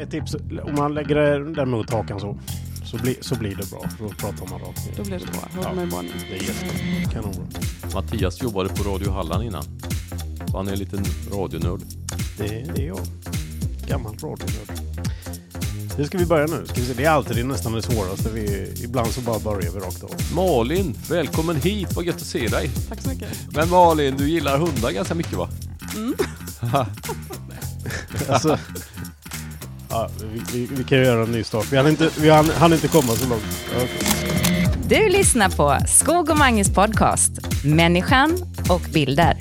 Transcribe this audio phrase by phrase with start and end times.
[0.00, 1.14] Ett tips, om man lägger
[1.54, 2.38] den mot hakan så,
[2.84, 3.84] så, bli, så blir det bra.
[3.98, 4.94] Då pratar man rakt ner.
[4.96, 5.40] Då blir det bra.
[5.54, 5.72] Håll Ja.
[5.74, 6.12] mig i barnen.
[6.30, 7.12] Det är jättebra.
[7.12, 7.44] Kanonbra.
[7.94, 9.64] Mattias jobbade på Radio Halland innan.
[10.50, 11.80] Så han är en liten radionörd.
[12.38, 13.00] Det, det är jag.
[13.88, 14.80] Gammal radionörd.
[15.96, 16.66] Hur ska vi börja nu?
[16.66, 16.94] Ska vi se?
[16.94, 18.30] Det är alltid det nästan det svåraste.
[18.32, 20.10] Vi, ibland så bara börjar vi rakt av.
[20.34, 21.92] Malin, välkommen hit.
[21.96, 22.70] Vad gött att se dig.
[22.88, 23.28] Tack så mycket.
[23.50, 25.48] Men Malin, du gillar hundar ganska mycket va?
[28.28, 28.58] Alltså,
[29.94, 31.66] ja, vi, vi, vi kan ju göra en ny start.
[31.72, 33.42] Vi hann inte, vi hann, hann inte komma så långt.
[33.78, 33.86] Ja,
[34.88, 37.32] Du lyssnar på Skog och Manges podcast
[37.64, 38.38] Människan
[38.68, 39.36] och bilder.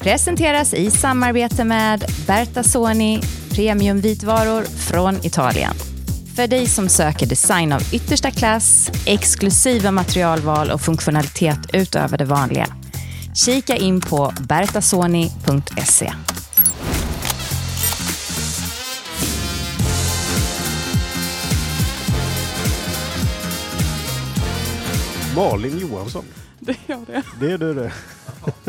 [0.00, 5.74] Presenteras i samarbete med Berta Soni premiumvitvaror från Italien.
[6.36, 12.66] För dig som söker design av yttersta klass, exklusiva materialval och funktionalitet utöver det vanliga.
[13.34, 16.12] Kika in på bertasoni.se.
[25.36, 26.24] Malin Johansson.
[26.60, 27.22] Det gör det.
[27.40, 27.92] Det är du det.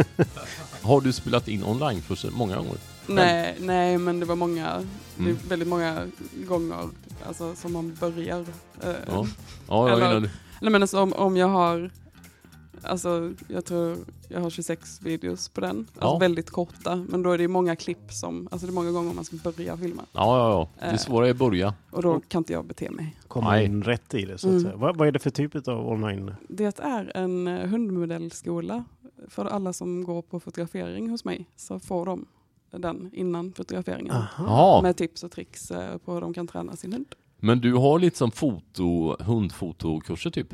[0.82, 2.78] Har du spelat in onlinekurser många gånger?
[3.08, 4.78] Nej, nej, men det var många,
[5.16, 5.38] det Mm.
[5.46, 6.08] är väldigt många
[6.48, 6.90] gånger
[7.28, 8.40] alltså, som man börjar.
[8.82, 9.28] eh, Ja.
[9.68, 10.30] Ja, jag Eller-.
[10.62, 11.90] Nej men alltså om, om jag har,
[12.88, 13.98] alltså jag tror
[14.30, 15.78] jag har 26 videos på den.
[15.78, 16.18] Alltså Ja.
[16.18, 19.14] väldigt korta, men då är det ju många klipp som, alltså det är många gånger
[19.14, 20.02] man ska börja filma.
[20.12, 20.88] Ja, ja, ja.
[20.88, 20.98] Det Eh.
[20.98, 21.74] svåra är att börja.
[21.92, 23.18] Och då kan inte jag bete mig.
[23.28, 24.64] Komma in rätt i det så att Mm.
[24.64, 24.76] säga.
[24.76, 26.36] Vad, vad är det för typ av online?
[26.50, 28.84] Det är en eh, hundmodellskola
[29.30, 31.50] för alla som går på fotografering hos mig.
[31.56, 32.26] Så får de
[32.72, 34.12] den innan fotograferingen.
[34.16, 34.82] Aha.
[34.82, 37.06] Med tips och tricks eh, på hur de kan träna sin hund.
[37.40, 40.54] men du har lite som foto, hundfotokurser typ?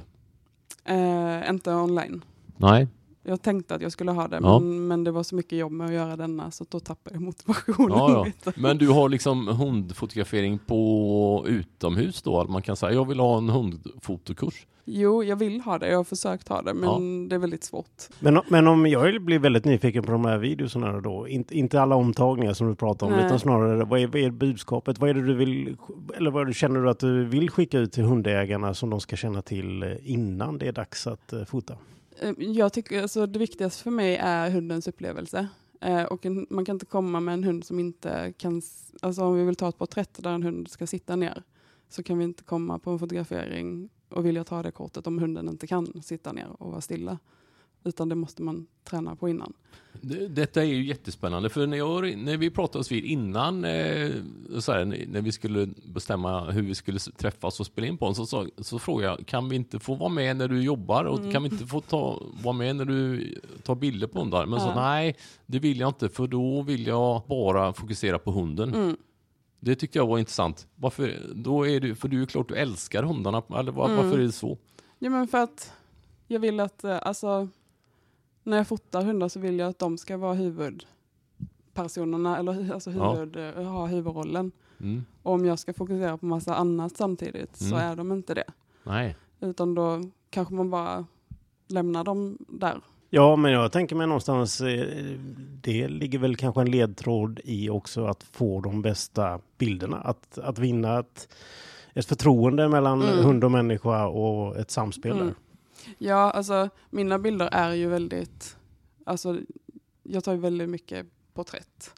[0.89, 2.21] Uh, inte online.
[2.57, 2.87] Nej.
[3.23, 4.59] Jag tänkte att jag skulle ha det, Ja.
[4.59, 7.21] men, men det var så mycket jobb med att göra denna så då tappade jag
[7.23, 8.51] motivationen Ja, ja.
[8.57, 12.39] Men du har liksom hundfotografering på utomhus då?
[12.41, 14.67] Att man kan säga jag vill ha en hundfotokurs.
[14.85, 15.89] Jo, jag vill ha det.
[15.89, 18.03] Jag har försökt ha det, men det är väldigt svårt.
[18.19, 21.95] Men, men om jag blir väldigt nyfiken på de här videorna då, inte, inte alla
[21.95, 23.25] omtagningar som du pratar om, Nej.
[23.25, 24.99] utan snarare vad är, vad är budskapet?
[24.99, 25.77] Vad är det du vill,
[26.17, 28.99] eller vad är det, känner du att du vill skicka ut till hundägarna som de
[28.99, 31.77] ska känna till eh, innan det är dags att eh, fota?
[32.21, 35.47] Ehm, jag tycker alltså, det viktigaste för mig är hundens upplevelse.
[35.81, 38.61] Eh, och en, man kan inte komma med en hund som inte kan...
[39.01, 41.43] Alltså om vi vill ta ett porträtt där en hund ska sitta ner
[41.89, 45.49] så kan vi inte komma på en fotografering och vilja ta det kortet om hunden
[45.49, 47.19] inte kan sitta ner och vara stilla.
[47.83, 49.53] Utan det måste man träna på innan.
[50.01, 54.11] Det- Detta är ju jättespännande för när, jag, när vi pratade vid innan eh,
[54.59, 58.15] så här, när vi skulle bestämma hur vi skulle träffas och spela in på den
[58.15, 61.19] så, så, så frågade jag kan vi inte få vara med när du jobbar och
[61.19, 61.31] Mm.
[61.31, 63.33] kan vi inte få ta, vara med när du
[63.63, 64.45] tar bilder på hundar?
[64.45, 64.75] Men så Ja.
[64.75, 65.15] nej,
[65.45, 68.73] det vill jag inte för då vill jag bara fokusera på hunden.
[68.75, 68.97] Mm.
[69.59, 70.67] Det tyckte jag var intressant.
[70.75, 73.97] Varför, då är du, för du är klart du älskar hundarna, eller var, Mm.
[73.97, 74.57] varför är det så?
[74.99, 75.73] Ja men för att
[76.27, 77.47] jag vill att, eh, alltså
[78.43, 83.13] när jag fotar hundar så vill jag att de ska vara huvudpersonerna, eller alltså Ja.
[83.13, 84.51] huvud, eh, ha huvudrollen.
[84.79, 85.03] Mm.
[85.23, 87.91] Och om jag ska fokusera på massa annat samtidigt så Mm.
[87.91, 88.43] är de inte det.
[88.83, 89.15] Nej.
[89.39, 91.05] Utan då kanske man bara
[91.67, 92.81] lämnar dem där.
[93.09, 94.85] Ja, men jag tänker mig någonstans, eh,
[95.61, 99.97] det ligger väl kanske en ledtråd i också att få de bästa bilderna.
[99.97, 101.33] Att, att vinna ett,
[101.93, 103.25] ett förtroende mellan Mm.
[103.25, 105.25] hund och människa och ett samspel Mm.
[105.25, 105.35] där.
[105.97, 108.57] Ja, alltså mina bilder är ju väldigt,
[109.05, 109.39] alltså
[110.03, 111.93] jag tar ju väldigt mycket porträtt.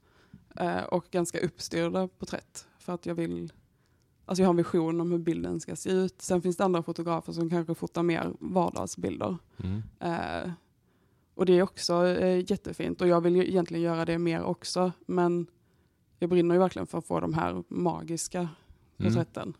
[0.55, 2.67] Eh, och ganska uppstyrda porträtt.
[2.79, 3.53] För att jag vill,
[4.25, 6.21] alltså jag har en vision om hur bilden ska se ut.
[6.21, 9.37] Sen finns det andra fotografer som kanske fotar mer vardagsbilder.
[9.63, 9.83] Mm.
[9.99, 10.51] Eh,
[11.35, 14.91] och det är också eh, jättefint och jag vill ju egentligen göra det mer också.
[15.05, 15.47] Men
[16.19, 18.49] jag brinner ju verkligen för att få de här magiska
[18.97, 19.11] Mm.
[19.13, 19.53] porträtten.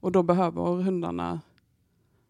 [0.00, 1.40] Och då behöver hundarna,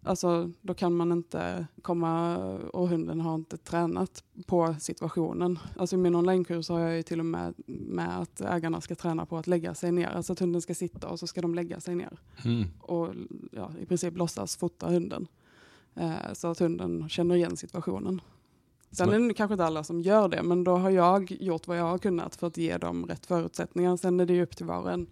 [0.02, 2.36] alltså då kan man inte komma
[2.72, 5.58] och hunden har inte tränat på situationen.
[5.76, 9.26] Alltså i min onlinekurs har jag ju till och med med att ägarna ska träna
[9.26, 10.06] på att lägga sig ner.
[10.08, 12.64] Alltså att hunden ska sitta och så ska de lägga sig ner Mm.
[12.80, 13.08] och
[13.52, 15.26] ja, i princip låtsas fota hunden.
[15.94, 18.20] Eh, så att hunden känner igen situationen.
[18.90, 21.78] Sen är det kanske inte alla som gör det, men då har jag gjort vad
[21.78, 23.96] jag har kunnat för att ge dem rätt förutsättningar.
[23.96, 25.06] Sen är det ju upp till var och en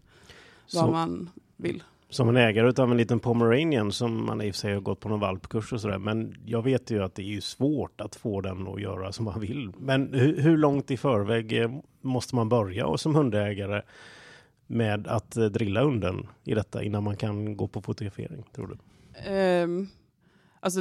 [0.75, 1.83] vad Så- man vill.
[2.09, 5.01] Som en ägare utav en liten pomeranian som man i och för sig har gått
[5.01, 5.99] på någon valpkurs och sådär.
[5.99, 9.25] Men jag vet ju att det är ju svårt att få den att göra som
[9.25, 9.73] man vill.
[9.79, 11.71] Men hur, hur långt i förväg eh,
[12.01, 13.83] måste man börja och som hundägare
[14.67, 18.79] med att eh, drilla hunden i detta innan man kan gå på fotografering, tror du?
[19.33, 19.89] Um,
[20.61, 20.81] alltså,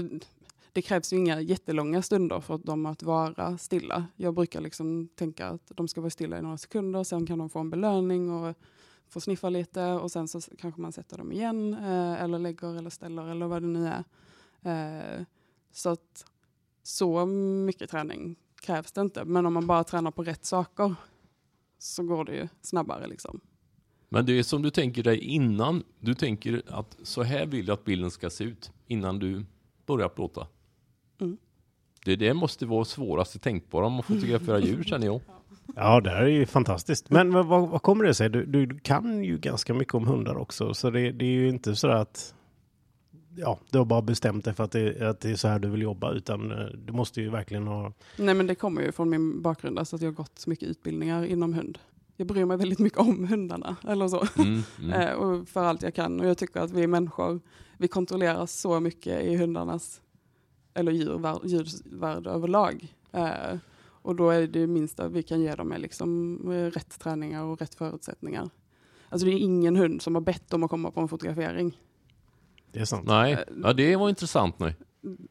[0.73, 4.05] det krävs ju inga jättelånga stunder för att de att vara stilla.
[4.15, 7.49] Jag brukar liksom tänka att de ska vara stilla i några sekunder, sen kan de
[7.49, 8.55] få en belöning och
[9.15, 12.89] får sniffa lite och sen så kanske man sätter dem igen eh, eller lägger eller
[12.89, 14.03] ställer eller vad det nu är.
[14.61, 15.25] Eh,
[15.71, 16.25] så att
[16.83, 17.25] så
[17.65, 19.25] mycket träning krävs det inte.
[19.25, 20.95] Men om man bara tränar på rätt saker
[21.79, 23.39] så går det ju snabbare liksom.
[24.09, 27.73] Men det är som du tänker dig innan, du tänker att så här vill jag
[27.73, 29.45] att bilden ska se ut innan du
[29.85, 30.47] börjar plåta.
[31.19, 31.37] Mm.
[32.05, 35.21] Det, det måste vara svåraste tänkbara om man fotograferar djur känner jag.
[35.27, 35.41] Ja,
[35.73, 37.09] det här är ju fantastiskt.
[37.09, 38.29] Men vad, vad kommer det sig?
[38.29, 41.75] Du, du kan ju ganska mycket om hundar också, så det, det är ju inte
[41.75, 42.33] så att
[43.35, 45.69] ja, du har bara bestämt dig för att det, att det är så här du
[45.69, 47.93] vill jobba, utan eh, du måste ju verkligen ha...
[48.17, 50.69] Nej men det kommer ju från min bakgrund, alltså att jag har gått så mycket
[50.69, 51.79] utbildningar inom hund.
[52.17, 54.25] Jag bryr mig väldigt mycket om hundarna, eller så.
[54.37, 54.91] Mm, mm.
[55.01, 56.19] Eh, och för allt jag kan.
[56.19, 57.39] Och jag tycker att vi människor,
[57.77, 60.01] vi kontrollerar så mycket i hundarnas,
[60.73, 62.93] eller djurvärld, djurvärld överlag.
[64.05, 66.99] Eh, och då är det ju minsta vi kan ge dem är liksom eh, rätt
[66.99, 68.49] träningar och rätt förutsättningar.
[69.09, 71.79] Alltså det är ingen hund som har bett om att komma på en fotografering.
[72.71, 73.07] Det är sant.
[73.07, 74.59] Nej, ja, det var intressant.
[74.59, 74.75] Nej,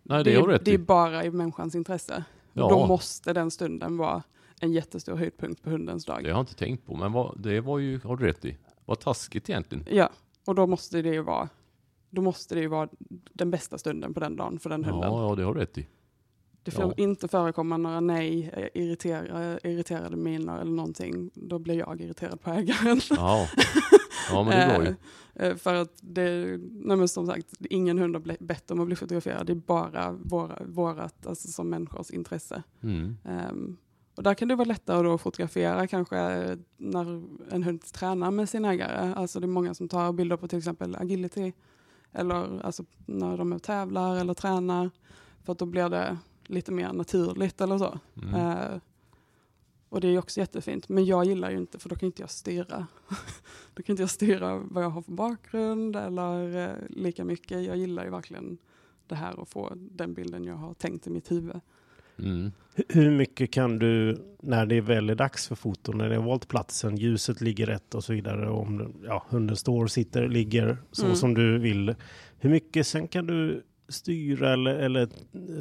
[0.03, 2.25] nej det, det, är, rätt det är bara i människans intresse.
[2.53, 2.69] Ja.
[2.69, 4.23] Då måste den stunden vara
[4.61, 6.25] en jättestor höjdpunkt på hundens dag.
[6.25, 8.59] Det har jag inte tänkt på, men vad, det var ju, har du rätt i.
[8.85, 9.85] Vad taskigt egentligen.
[9.91, 10.11] Ja,
[10.47, 11.49] och då måste det ju vara
[12.15, 12.89] då måste det ju vara
[13.33, 15.13] den bästa stunden på den dagen för den hunden.
[15.13, 15.87] Ja, ja, det har du rätt i.
[16.65, 16.93] Det får Ja.
[16.97, 21.31] inte förekomma några nej, eh, irritera, irriterade miner eller någonting.
[21.35, 23.01] Då blir jag irriterad på ägaren.
[23.11, 23.49] Ja,
[24.31, 24.95] ja men det är bra ju.
[25.35, 28.97] Eh, eh, För att det, nej som sagt, ingen hund har bett om att bli
[28.97, 29.47] fotograferad.
[29.47, 32.63] Det är bara våra, vårat, alltså som människors intresse.
[32.83, 33.17] Mm.
[33.25, 33.77] Ehm,
[34.17, 36.17] och där kan det vara lättare då att fotografera kanske
[36.77, 39.13] när en hund tränar med sin ägare.
[39.17, 41.53] Alltså det är många som tar bilder på till exempel agility.
[42.13, 44.91] Eller alltså när de tävlar eller tränar.
[45.45, 47.99] För att då blir det lite mer naturligt eller så.
[48.23, 48.35] Mm.
[48.35, 48.79] Eh,
[49.89, 50.89] och det är också jättefint.
[50.89, 52.87] Men jag gillar ju inte, för då kan inte jag styra.
[53.75, 57.65] då kan inte jag styra vad jag har för bakgrund eller eh, lika mycket.
[57.65, 58.59] Jag gillar ju verkligen
[59.07, 61.61] det här att få den bilden jag har tänkt i mitt huvud.
[62.19, 62.53] Mm.
[62.77, 66.23] Hu- Hur mycket kan du, när det väl är dags för foto, när det har
[66.23, 70.79] valt platsen, ljuset ligger rätt och så vidare, och om ja, hunden står, sitter, ligger
[70.93, 71.17] så Mm.
[71.17, 71.95] som du vill.
[72.39, 75.09] Hur mycket sen kan du styra eller, eller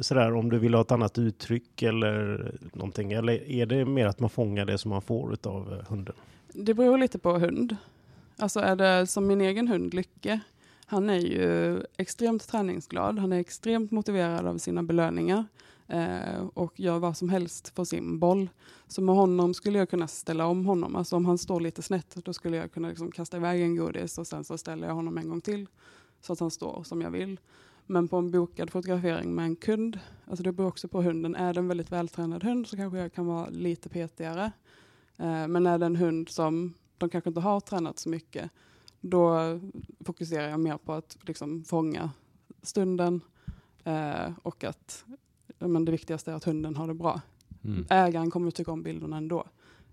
[0.00, 3.12] sådär om du vill ha ett annat uttryck eller någonting?
[3.12, 6.14] Eller är det mer att man fångar det som man får av eh, hunden?
[6.52, 7.76] Det beror lite på hund.
[8.36, 10.40] Alltså är det som min egen hund Lycke.
[10.86, 13.18] Han är ju extremt träningsglad.
[13.18, 15.44] Han är extremt motiverad av sina belöningar.
[15.86, 18.48] Eh, och gör vad som helst för sin boll.
[18.88, 20.96] Så med honom skulle jag kunna ställa om honom.
[20.96, 24.18] Alltså om han står lite snett då skulle jag kunna liksom kasta iväg en godis
[24.18, 25.66] och sen så ställer jag honom en gång till.
[26.20, 27.40] Så att han står som jag vill.
[27.86, 31.34] Men på en bokad fotografering med en kund, alltså det beror också på hunden.
[31.34, 34.52] Är det en väldigt vältränad hund så kanske jag kan vara lite petigare.
[35.18, 38.50] Eh, men är det en hund som de kanske inte har tränat så mycket,
[39.00, 39.38] då
[40.04, 42.10] fokuserar jag mer på att liksom fånga
[42.62, 43.20] stunden
[43.84, 45.04] eh, och att
[45.58, 47.20] men det viktigaste är att hunden har det bra.
[47.64, 47.86] Mm.
[47.90, 49.44] Ägaren kommer att tycka om bilderna ändå.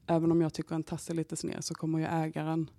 [0.07, 2.69] Även om jag tycker en tass är lite sned så kommer ju ägaren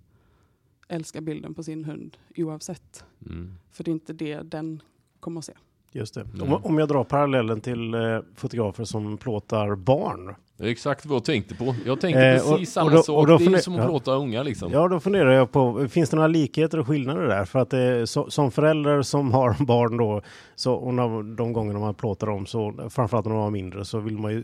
[0.87, 3.05] älska bilden på sin hund oavsett.
[3.25, 3.55] Mm.
[3.71, 4.81] För det är inte det den
[5.23, 5.53] kommer att se.
[5.95, 6.21] Just det.
[6.21, 6.53] Mm.
[6.53, 7.99] Om, om jag drar parallellen till eh,
[8.35, 10.35] fotografer som plåtar barn.
[10.57, 11.75] Det är exakt vad jag tänkte på.
[11.85, 13.17] Jag tänkte Eh, precis och- och samma då- sak.
[13.17, 13.85] och då det är som att ja.
[13.85, 14.71] plåta unga liksom.
[14.71, 17.45] Ja, då funderar jag på, finns det några likheter och skillnader där?
[17.45, 20.21] För att det, så, som förälder som har barn då,
[20.55, 23.99] så, och när, de gångerna man plåtar dem, så, framförallt när de var mindre, så
[23.99, 24.43] vill man ju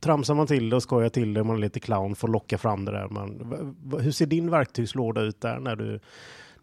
[0.00, 2.58] tramsar man till det och skojar till det, man är lite clown för att locka
[2.58, 3.08] fram det där.
[3.08, 3.54] Man,
[4.00, 6.00] hur ser din verktygslåda ut där när du,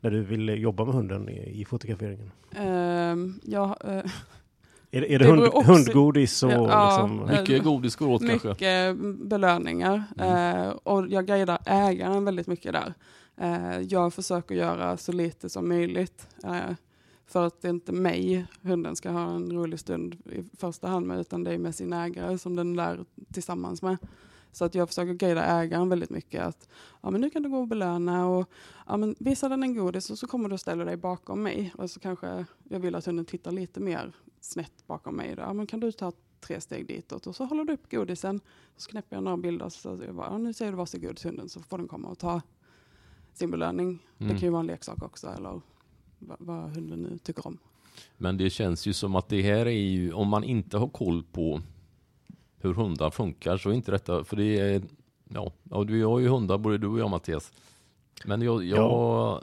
[0.01, 2.31] när du vill jobba med hunden i, i fotograferingen?
[2.55, 3.89] Ehm, ja, eh,
[4.91, 7.27] Är, det- är det, Det hund, också- hundgodis och Ja, liksom?
[7.31, 7.39] ja.
[7.41, 8.47] Mycket godis går åt kanske.
[8.47, 10.03] mycket belöningar.
[10.17, 10.57] Mm.
[10.65, 12.93] Eh, och jag guidar ägaren väldigt mycket där.
[13.37, 16.27] Eh, jag försöker göra så lite som möjligt.
[17.27, 21.07] För att det är inte mig hunden ska ha en rolig stund i första hand
[21.07, 22.99] med, utan det är med sin ägare som den lär
[23.33, 23.97] tillsammans med.
[24.51, 26.43] Så att jag försöker guida ägaren väldigt mycket.
[26.43, 26.69] Att
[27.01, 28.49] ja, men nu kan du gå och belöna och
[28.87, 31.73] ja, men visa den en godis och så kommer du och ställer dig bakom mig.
[31.77, 34.11] Och så kanske jag vill att hunden tittar lite mer
[34.41, 35.35] snett bakom mig.
[35.35, 35.41] Då.
[35.41, 38.39] Ja, men kan du ta tre steg ditåt och så håller du upp godisen.
[38.77, 41.49] Så knäpper jag några bilder så jag bara, ja, nu säger du varsågod till hunden
[41.49, 42.41] så får den komma och ta
[43.33, 43.99] sin belöning.
[44.17, 44.35] Det Mm.
[44.37, 45.61] kan ju vara en leksak också eller
[46.19, 47.57] vad, vad hunden nu tycker om.
[48.17, 51.23] Men det känns ju som att det här är ju, om man inte har koll
[51.23, 51.61] på
[52.61, 54.81] hur hundar funkar så är inte detta, för det är,
[55.33, 57.51] ja, ja du har ju hundar både du och jag Mattias.
[58.25, 59.41] Men jag, jag Ja.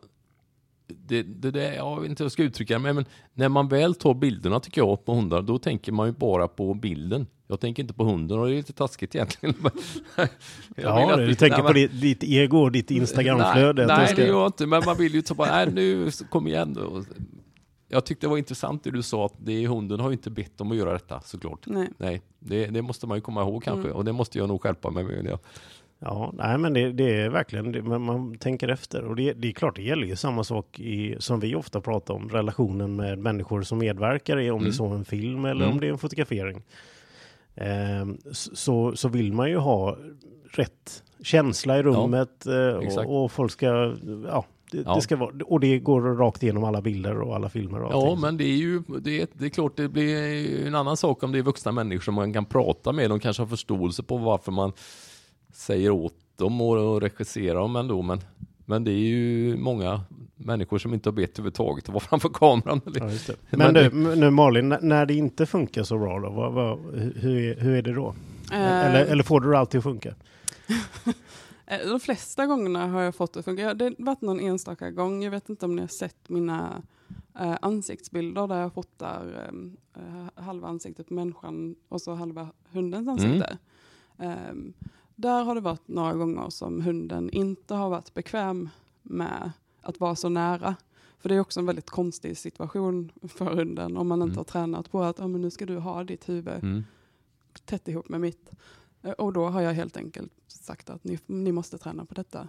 [0.86, 3.04] det, det där, jag vet inte hur jag ska uttrycka det, men,
[3.34, 6.74] när man väl tar bilderna tycker jag på hundar, då tänker man ju bara på
[6.74, 7.26] bilden.
[7.46, 9.54] Jag tänker inte på hunden och det är lite taskigt egentligen.
[10.76, 13.86] Ja, du vi- tänker nej, på men- ditt, ego och ditt Instagramflöde.
[13.86, 16.10] Nej, nej ska- det gör jag inte, men man vill ju ta bara, nej nu,
[16.30, 17.04] kom igen då.
[17.88, 20.60] Jag tyckte det var intressant det du sa, att det hunden har ju inte bett
[20.60, 21.60] om att göra detta såklart.
[21.66, 21.88] Nej.
[21.98, 23.96] Nej, det, det måste man ju komma ihåg kanske, Mm.
[23.96, 25.26] och det måste jag nog skärpa mig med.
[25.30, 25.38] Ja.
[25.98, 29.04] Ja, nej men det, det är verkligen, det, men man tänker efter.
[29.04, 32.14] Och det, det är klart, det gäller ju samma sak i, som vi ofta pratar
[32.14, 34.68] om, relationen med människor som medverkar i, om det Mm.
[34.68, 35.74] är så en film eller Mm.
[35.74, 36.62] om det är en fotografering.
[37.54, 39.96] Ehm, så, så vill man ju ha
[40.50, 43.08] rätt känsla i rummet eh, exakt.
[43.08, 43.94] och, och folk ska,
[44.28, 44.44] ja,
[44.76, 44.94] det, Ja.
[44.94, 48.18] det ska vara, och det går rakt igenom alla bilder och alla filmer och Ja,
[48.20, 51.22] men det är ju det är, det är klart det blir ju en annan sak
[51.22, 53.10] om det är vuxna människor som man kan prata med.
[53.10, 54.72] De kanske har förståelse på varför man
[55.52, 58.02] säger åt dem och, och regisserar dem ändå.
[58.02, 58.20] Men,
[58.66, 60.00] men det är ju många
[60.36, 62.80] människor som inte har bett överhuvudtaget att vara framför kameran.
[62.94, 63.34] Ja, just det.
[63.50, 66.78] Men Men, du, nu Malin, när- det inte funkar så bra då, vad, vad,
[67.16, 68.14] hur, är, hur är det då?
[68.52, 70.14] Eh, Eller, eller får du det alltid att funka?
[71.66, 73.74] Eh, De flesta gångerna har jag fått det att funka.
[73.74, 75.22] Det har varit någon enstaka gång.
[75.24, 76.82] Jag vet inte om ni har sett mina
[77.38, 79.50] eh, ansiktsbilder där jag fotar
[79.94, 83.58] eh, halva ansiktet på människan och så halva hundens ansikte.
[84.18, 84.72] Ehm,
[85.16, 88.68] där har det varit några gånger som hunden inte har varit bekväm
[89.02, 89.52] med
[89.82, 90.76] att vara så nära.
[91.18, 94.36] För det är också en väldigt konstig situation för hunden om man inte Mm.
[94.36, 96.84] har tränat på att ah, men nu ska du ha ditt huvud Mm.
[97.64, 98.50] tätt ihop med mitt.
[99.04, 102.48] Eh, Och då har jag helt enkelt sagt att ni, ni måste träna på detta.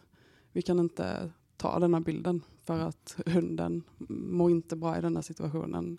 [0.52, 5.16] Vi kan inte ta den här bilden för att hunden mår inte bra i den
[5.16, 5.98] här situationen.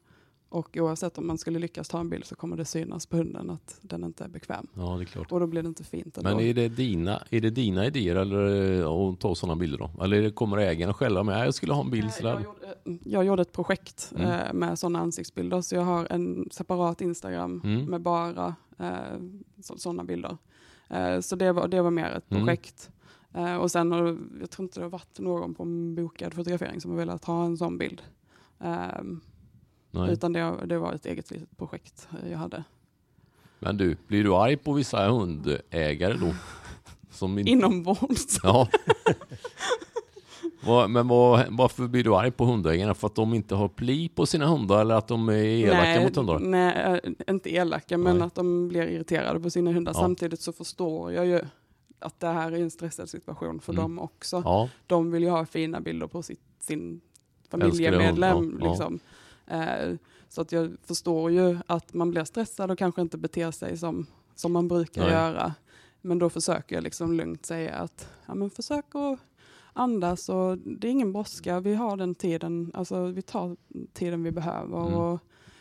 [0.48, 3.50] Och oavsett om man skulle lyckas ta en bild så kommer det synas på hunden
[3.50, 4.66] att den inte är bekväm.
[4.74, 5.32] Ja, det är klart.
[5.32, 6.30] Och då blir det inte fint ändå.
[6.30, 10.04] Men är det dina, är det dina idéer eller eh, att ta sådana bilder då?
[10.04, 11.46] Eller kommer ägarna själva med?
[11.46, 12.30] Jag skulle ha en bild Eh, sådär.
[12.32, 14.30] Jag gjorde, jag gjorde ett projekt Mm.
[14.30, 17.84] eh, med sådana ansiktsbilder så jag har en separat Instagram Mm.
[17.84, 18.52] med bara eh,
[19.60, 20.36] sådana bilder.
[20.88, 22.42] Eh, så det var, det var mer ett Mm.
[22.46, 22.90] projekt.
[23.34, 26.80] Eh, och sen har jag tror inte det har varit någon på en bokad fotografering
[26.80, 28.02] som har velat ha en sån bild.
[28.60, 29.20] Ehm,
[29.90, 30.12] Nej.
[30.12, 32.64] utan det, det var ett eget litet projekt eh, jag hade.
[33.58, 36.34] Men du, blir du arg på vissa hundägare då?
[37.10, 38.40] Som inte- Inombords.
[38.42, 38.68] Ja.
[40.88, 42.94] Men vad, varför blir du arg på hundägarna?
[42.94, 46.04] För att de inte har pli på sina hundar eller att de är elaka nej,
[46.04, 46.38] mot hundar?
[46.38, 48.26] Nej, eh, inte elaka, men Nej.
[48.26, 49.92] att de blir irriterade på sina hundar.
[49.94, 50.00] Ja.
[50.00, 51.40] Samtidigt så förstår jag ju
[51.98, 53.82] att det här är en stressad situation för Mm.
[53.82, 54.42] dem också.
[54.44, 57.00] Ja, De vill ju ha fina bilder på sitt, sin
[57.50, 58.58] familjemedlem.
[58.60, 58.68] ja.
[58.68, 58.98] Liksom.
[59.46, 59.94] Eh,
[60.28, 64.06] så att jag förstår ju att man blir stressad och kanske inte beter sig som,
[64.34, 65.10] som man brukar Nej.
[65.12, 65.54] göra.
[66.00, 69.18] Men då försöker jag liksom lugnt säga att ja, men försök att
[69.76, 71.60] andas och det är ingen brådska.
[71.60, 73.56] Vi har den tiden, alltså vi tar
[73.92, 74.86] tiden vi behöver.
[74.86, 74.94] Mm.
[74.94, 75.20] Och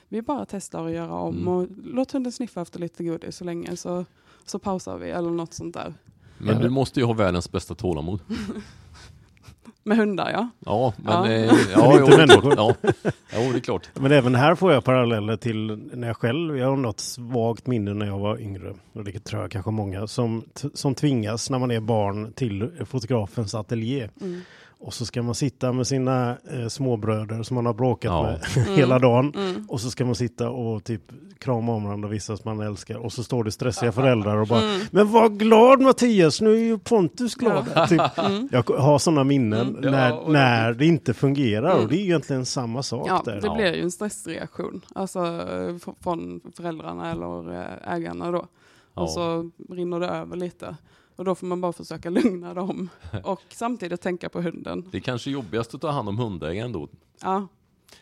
[0.10, 1.48] vi bara testar att göra om Mm.
[1.48, 4.06] och låt hunden sniffa efter lite godis så länge så,
[4.46, 5.94] så pausar vi eller något sånt där.
[6.38, 8.20] men du måste ju ha världens bästa tålamod.
[9.88, 10.50] Med hundar ja.
[10.60, 11.14] Ja, men...
[11.14, 11.22] Ja.
[11.24, 12.52] Men ja, inte jo, det är människor.
[12.52, 12.78] klart.
[13.34, 13.90] Ja, jo, det är klart.
[13.94, 17.94] Men även här får jag paralleller till när jag själv, jag har något svagt minne
[17.94, 21.72] när jag var yngre, och det tror jag kanske många, som, som tvingas när man
[21.72, 24.10] är barn till fotografens ateljé.
[24.22, 24.42] Mm.
[24.86, 28.24] Och så ska man sitta med sina eh, småbröder som man har bråkat Ja.
[28.56, 29.34] med hela dagen.
[29.36, 29.66] Mm.
[29.70, 31.02] Och så ska man sitta och typ
[31.40, 32.96] krama om varandra vissa som man älskar.
[32.98, 34.82] Och så står det stressiga föräldrar och bara Mm.
[34.92, 37.66] Men var glad Mattias, nu är ju Pontus glad.
[37.90, 38.50] Typ, Mm.
[38.52, 39.84] jag har sådana minnen Mm.
[39.84, 41.72] Ja, när, när det inte fungerar.
[41.72, 41.84] Mm.
[41.84, 43.42] Och det är ju egentligen samma sak Ja, där.
[43.42, 43.56] det Ja.
[43.56, 44.82] blir ju en stressreaktion.
[44.96, 48.46] Alltså eh, från föräldrarna eller eh, ägarna då.
[48.94, 49.02] Ja.
[49.02, 50.76] Och så rinner det över lite.
[51.16, 52.90] Och då får man bara försöka lugna dem.
[53.24, 54.88] Och samtidigt tänka på hunden.
[54.92, 56.90] Det är kanske jobbigast att ta hand om hundägaren då.
[57.22, 57.48] Ja.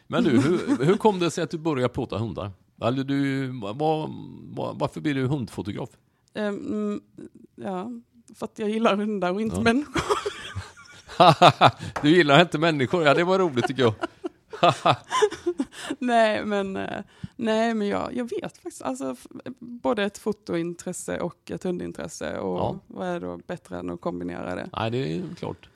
[0.07, 2.51] Men du, hur, hur kom det sig att du började plåta hundar?
[2.81, 5.89] Eller du, vad, vad, varför blir du hundfotograf?
[6.33, 7.01] Ehm,
[7.55, 7.91] ja,
[8.35, 9.61] för att jag gillar hundar och inte Ja.
[9.61, 10.01] människor.
[12.01, 13.03] du gillar inte människor?
[13.03, 13.93] Ja, det var roligt tycker jag.
[15.99, 17.03] nej, men, eh,
[17.35, 18.81] nej, men jag, jag vet faktiskt.
[18.81, 19.15] Alltså,
[19.59, 22.37] både ett fotointresse och ett hundintresse.
[22.39, 22.79] Och Ja.
[22.87, 24.69] vad är då bättre än att kombinera det?
[24.73, 25.69] Nej, det är klart.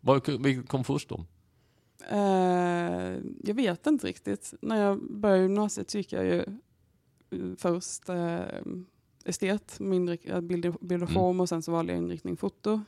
[0.00, 0.22] Vad,
[0.68, 1.24] kom först då?
[2.10, 4.54] Eh, jag vet inte riktigt.
[4.60, 8.40] När jag började gymnasiet så gick jag ju eh, först eh,
[9.24, 11.14] estet, med bild, bild och Mm.
[11.14, 12.80] form och sen så valde jag inriktning foto.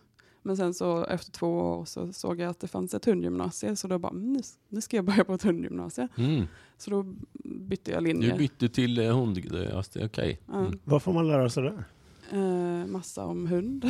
[0.46, 3.88] Men sen så efter två år så såg jag att det fanns ett hundgymnasie så
[3.88, 6.08] då bara, mm, nu, nu ska jag börja på ett hundgymnasie.
[6.16, 6.44] Mm.
[6.76, 8.32] Så då bytte jag linje.
[8.32, 9.54] Du bytte till eh, hund...
[9.54, 10.40] eh, Okej.
[10.46, 10.58] Ja.
[10.58, 10.78] Mm.
[10.84, 11.84] Vad får man lära sig där?
[12.32, 13.84] Eh, massa om hund.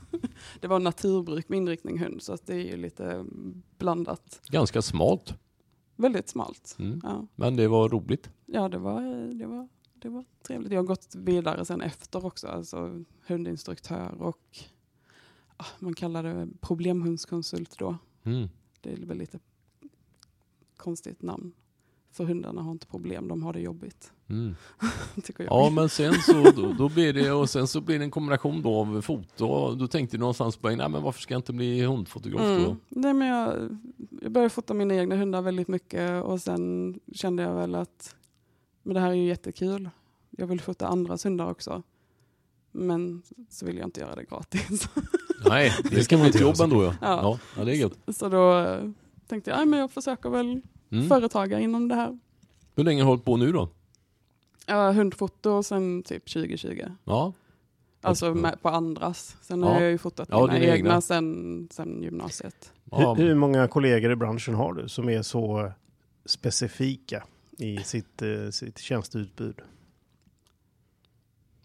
[0.60, 3.24] det var naturbruk med inriktning hund så att det är ju lite
[3.78, 4.40] blandat.
[4.50, 5.34] Ganska smalt.
[5.96, 6.76] Väldigt smalt.
[6.78, 7.00] Mm.
[7.02, 7.26] Ja.
[7.36, 8.30] Men det var roligt.
[8.46, 9.00] Ja, det var,
[9.34, 9.68] det var
[10.02, 10.72] det var trevligt.
[10.72, 14.58] Jag har gått vidare sen efter också, alltså hundinstruktör och
[15.78, 17.96] man kallar det problemhundskonsult då.
[18.24, 18.48] Mm.
[18.80, 19.38] Det är väl lite
[20.76, 21.52] konstigt namn.
[22.10, 24.12] För hundarna har inte problem, de har det jobbigt.
[24.28, 24.54] Mm.
[25.38, 28.62] Ja, men sen så då, då blir det och sen så blir det en kombination
[28.62, 29.74] då av foto.
[29.74, 32.64] Då tänkte jag någonstans på, nej men varför ska jag inte bli hundfotograf då?
[32.64, 32.76] Mm.
[32.88, 33.78] Nej, men jag,
[34.22, 38.16] jag började fota mina egna hundar väldigt mycket och sen kände jag väl att
[38.82, 39.90] men det här är ju jättekul.
[40.30, 41.82] Jag vill fota andras hundar också.
[42.72, 44.88] Men så vill jag inte göra det gratis.
[45.48, 46.94] Nej, det, ska man vara ett inte jobb göra ändå ja.
[47.00, 47.20] Ja.
[47.22, 47.98] Ja, ja det är gött.
[48.16, 48.90] så då eh,
[49.26, 50.60] tänkte jag, "Nej, men jag försöker väl
[50.92, 51.08] Mm.
[51.08, 52.18] företaga inom det här.
[52.74, 53.68] Hur länge har du hållit på nu då?
[54.66, 56.82] Ja, hundfoto sen typ 2020.
[57.04, 57.32] Ja,
[58.00, 59.36] Alltså med, på andras.
[59.42, 59.68] Sen Ja.
[59.68, 61.00] har jag ju fotat Ja, mina egna, egna.
[61.00, 62.72] Sen, sen gymnasiet.
[62.92, 65.72] Hur, hur många kollegor i branschen har du som är så
[66.24, 67.24] specifika
[67.58, 69.60] i sitt, eh, sitt tjänsteutbud?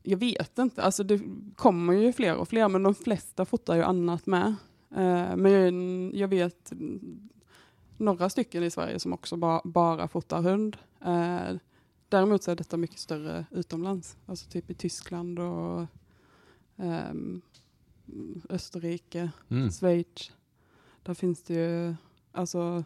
[0.10, 1.22] Jag vet inte, alltså det
[1.56, 4.56] kommer ju fler och fler men de flesta fotar ju annat med.
[4.92, 6.74] Eh, men jag, vet
[7.98, 10.78] några stycken i Sverige som också ba, bara fotar hund.
[11.06, 11.56] Eh,
[12.10, 15.86] däremot så är detta mycket större utomlands, alltså typ i Tyskland och
[16.78, 17.42] ehm,
[18.50, 19.72] Österrike, Mm.
[19.72, 20.32] Schweiz.
[21.04, 21.96] Där finns det ju,
[22.32, 22.84] alltså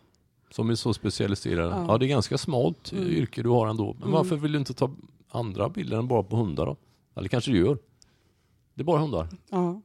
[0.50, 1.70] Som är så specialiserade.
[1.76, 1.86] Ja.
[1.88, 1.98] Ja.
[1.98, 3.08] det är ganska smalt Mm.
[3.08, 3.94] yrke du har ändå.
[3.94, 4.12] Men Mm.
[4.14, 4.92] varför vill du inte ta
[5.30, 6.76] andra bilder än bara på hundar då?
[7.16, 7.78] Eller kanske du gör?
[8.74, 9.28] Det är bara hundar?
[9.50, 9.82] ja.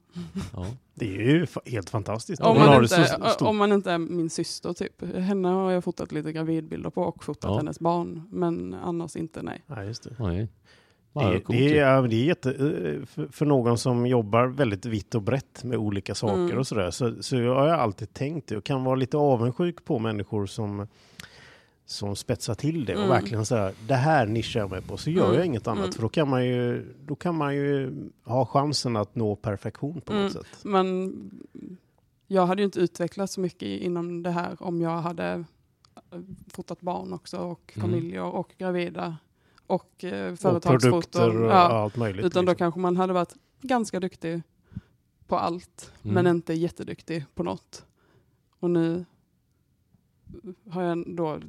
[0.52, 0.66] Ja.
[0.95, 2.42] Det är ju helt fantastiskt.
[2.42, 5.14] Om Man inte, om man inte är min syster typ.
[5.14, 7.56] Henne har jag fotat lite gravidbilder på och fotat Ja.
[7.56, 8.23] hennes barn.
[8.30, 9.62] Men annars inte nej.
[9.66, 10.16] Ja, just det.
[10.18, 10.49] Nej.
[11.12, 15.14] Det, det, är, ja, men det är jätte, eh, för, någon som jobbar väldigt vitt
[15.14, 16.59] och brett med olika saker Mm.
[16.59, 16.90] och sådär.
[16.90, 20.88] Så, så jag har alltid tänkt det och kan vara lite avundsjuk på människor som,
[21.87, 23.11] som spetsar till det och Mm.
[23.11, 25.37] verkligen säga det här nischar jag mig på så gör Mm.
[25.37, 25.78] jag inget annat.
[25.85, 25.93] Mm.
[25.93, 27.93] För då kan, man ju, då kan man ju
[28.25, 30.33] ha chansen att nå perfektion på något Mm.
[30.33, 30.64] sätt.
[30.64, 31.14] Men
[32.26, 35.45] jag hade ju inte utvecklats så mycket inom det här om jag hade
[36.12, 36.19] eh,
[36.52, 37.89] fotat barn också och Mm.
[37.91, 39.17] familjer och gravida
[39.67, 40.80] och eh, Och företagsfoton.
[40.80, 42.25] produkter och Ja, allt möjligt.
[42.25, 42.58] utan då liksom.
[42.65, 44.43] kanske man hade varit ganska duktig
[45.26, 46.15] på allt Mm.
[46.15, 47.84] men inte jätteduktig på något.
[48.60, 49.04] Och nu
[50.69, 51.41] har jag då,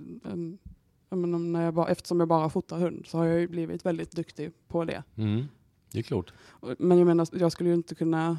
[1.10, 4.12] jag när jag bara, eftersom jag bara fotar hund så har jag ju blivit väldigt
[4.12, 5.04] duktig på det.
[5.16, 5.46] Mm.
[5.92, 6.34] Det är klart.
[6.80, 8.38] Men jag menar, jag skulle ju inte kunna,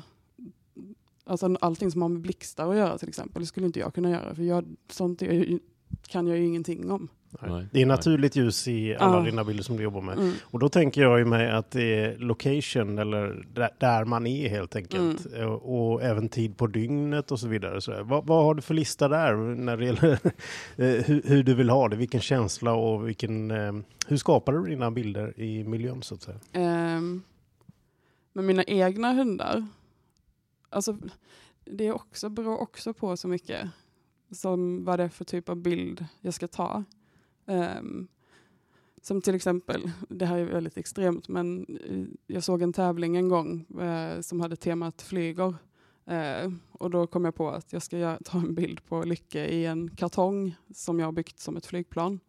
[1.25, 4.11] alltså allting som har med blixtar att göra till exempel, det skulle inte jag kunna
[4.11, 5.59] göra för jag, sånt ju,
[6.07, 7.09] kan jag ju ingenting om.
[7.31, 7.67] Nej.
[7.73, 9.23] Det är naturligt ljus i alla Ja.
[9.23, 10.19] dina bilder som du jobbar med.
[10.19, 10.33] Mm.
[10.43, 13.47] Och då tänker jag ju mig att det är location eller
[13.79, 15.27] där, man är helt enkelt.
[15.27, 15.49] Mm.
[15.49, 17.81] Och, och även tid på dygnet och så vidare.
[17.81, 20.13] Så, vad, vad har du för lista där när det gäller
[20.77, 21.97] eh, hur, hur du vill ha det?
[21.97, 23.51] Vilken känsla och vilken...
[23.51, 23.73] Eh,
[24.07, 26.39] hur skapar du dina bilder i miljön så att säga?
[26.53, 27.23] Ehm,
[28.33, 29.67] men mina egna hundar,
[30.71, 30.99] alltså
[31.65, 33.69] det är också, beror också på så mycket
[34.33, 36.85] som vad det är för typ av bild jag ska ta.
[37.49, 38.09] Um,
[39.03, 43.29] som till exempel, det här är väldigt extremt, men eh, jag såg en tävling en
[43.29, 45.55] gång eh, som hade temat flyger.
[46.07, 49.47] Eh, och då kom jag på att jag ska göra, ta en bild på Lycke
[49.47, 52.21] i en kartong som jag har byggt som ett flygplan.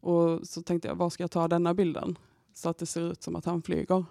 [0.00, 2.18] Och så tänkte jag, var ska jag ta denna bilden?
[2.54, 4.04] Så att det ser ut som att han flyger.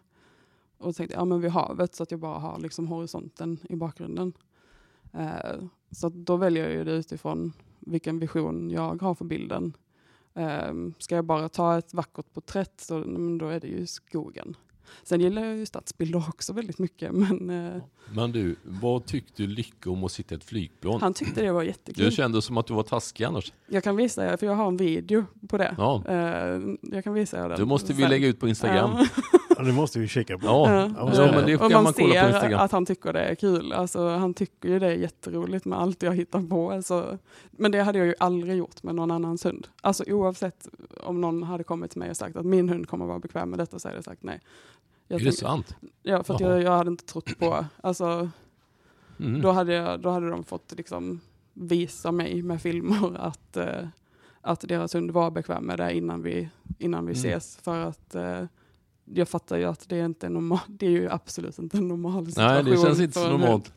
[0.78, 3.76] Och tänkte jag, ja men vid havet så att jag bara har liksom horisonten i
[3.76, 4.34] bakgrunden.
[5.14, 9.74] Eh, så att då väljer jag ju det utifrån vilken vision jag har för bilden.
[10.36, 13.00] Eh, ska jag bara ta ett vackert porträtt så
[13.40, 14.56] då är det ju skogen.
[15.04, 17.82] Sen gillar jag ju stadsbilder också väldigt mycket men eh,
[18.14, 21.02] Men du, vad tyckte Lycke om att sitta i ett flygplan?
[21.02, 22.06] han tyckte det var jättekul.
[22.06, 23.54] Det kändes som att du var taskig annars.
[23.68, 25.76] Jag kan visa er, för jag har en video på det.
[25.78, 27.60] Ja, Eh, jag kan visa er den.
[27.60, 28.10] det måste vi sen.
[28.10, 28.92] lägga ut på Instagram.
[29.66, 30.46] Det måste vi kika på.
[30.46, 32.60] Ja, Ja, men det och kan man, man kolla på Instagram.
[32.60, 33.74] att han tycker det är kul.
[33.74, 36.72] Alltså, han tycker ju det är jätteroligt med allt jag hittar på.
[36.72, 37.18] Alltså,
[37.52, 39.68] men det hade jag ju aldrig gjort med någon annans hund.
[39.82, 40.68] Alltså oavsett
[41.04, 43.60] om någon hade kommit till mig och sagt att min hund kommer vara bekväm med
[43.60, 44.40] detta så hade jag sagt nej.
[45.08, 45.76] Jag Är det tänker- sant?
[46.04, 48.30] Ja, för jag, jag hade inte trott på, alltså
[49.20, 49.42] Mm.
[49.42, 51.20] då, hade jag, då hade de fått liksom
[51.54, 53.88] visa mig med filmer att, eh,
[54.42, 57.20] att deras hund var bekväm med det innan vi, innan vi Mm.
[57.20, 57.58] ses.
[57.58, 58.44] För att eh,
[59.14, 62.26] jag fattar ju att det är inte normal, det är ju absolut inte en normal
[62.26, 62.54] situation.
[62.54, 63.74] Nej, det känns inte så normalt.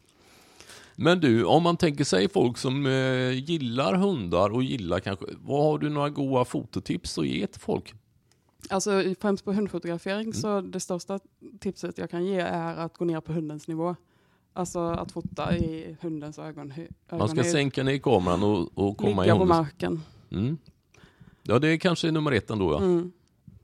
[0.96, 5.62] Men du, om man tänker sig folk som eh, gillar hundar och gillar kanske, vad
[5.64, 7.94] har du några goda fototips att ge till folk?
[8.68, 10.32] Alltså främst på hundfotografering Mm.
[10.32, 11.20] så det största
[11.60, 13.96] tipset jag kan ge är att gå ner på hundens nivå.
[14.52, 16.72] Alltså att fota i hundens ögon.
[17.10, 19.58] Man ska sänka ner kameran och, och komma i Ligga på hundens...
[19.58, 20.00] marken.
[20.30, 20.58] Mm.
[21.42, 22.78] Ja, det är kanske nummer ett ändå ja.
[22.78, 23.12] Mm.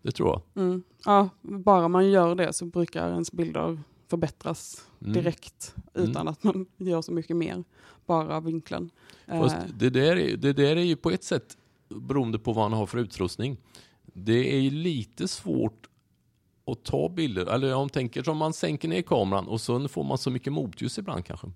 [0.02, 0.64] Det tror jag.
[0.64, 0.82] Mm.
[1.04, 5.12] Ja, bara man gör det så brukar ens bilder förbättras Mm.
[5.12, 7.64] direkt utan att man gör så mycket mer.
[8.06, 8.90] Bara vinkeln.
[9.26, 11.56] Fast Eh, det, där är, det där är ju på ett sätt
[11.88, 13.56] beroende på vad man har för utrustning.
[14.02, 15.88] Det är ju lite svårt
[16.66, 20.18] att ta bilder, eller om tänker som man sänker ner kameran och så får man
[20.18, 21.52] så mycket motljus ibland kanske.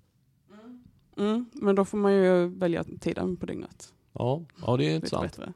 [1.17, 3.93] mm, men då får man ju välja tiden på dygnet.
[4.13, 5.23] Ja, ja det är intressant.
[5.37, 5.53] bättre.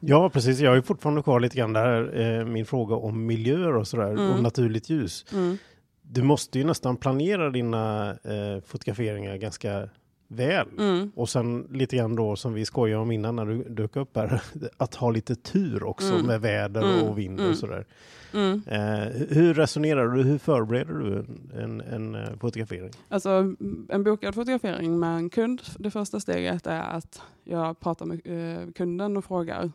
[0.00, 0.60] Ja, precis.
[0.60, 4.30] Jag är fortfarande kvar lite grann där, eh, min fråga om miljöer och sådär, Mm.
[4.32, 5.24] och naturligt ljus.
[5.32, 5.58] Mm.
[6.02, 9.88] Du måste ju nästan planera dina eh, fotograferingar ganska
[10.28, 10.66] väl.
[10.78, 11.10] Mm.
[11.14, 14.42] Och sen lite grann då som vi skojade om innan när du dök upp här,
[14.76, 16.26] att ha lite tur också Mm.
[16.26, 17.08] med väder Mm.
[17.08, 17.50] och vind Mm.
[17.50, 17.86] och sådär.
[18.34, 18.62] Mm.
[18.66, 22.90] Eh, hur resonerar du, hur förbereder du en, en, en eh, fotografering?
[23.08, 23.54] Alltså
[23.88, 28.70] en bokad fotografering med en kund, det första steget är att jag pratar med eh,
[28.72, 29.70] kunden och frågar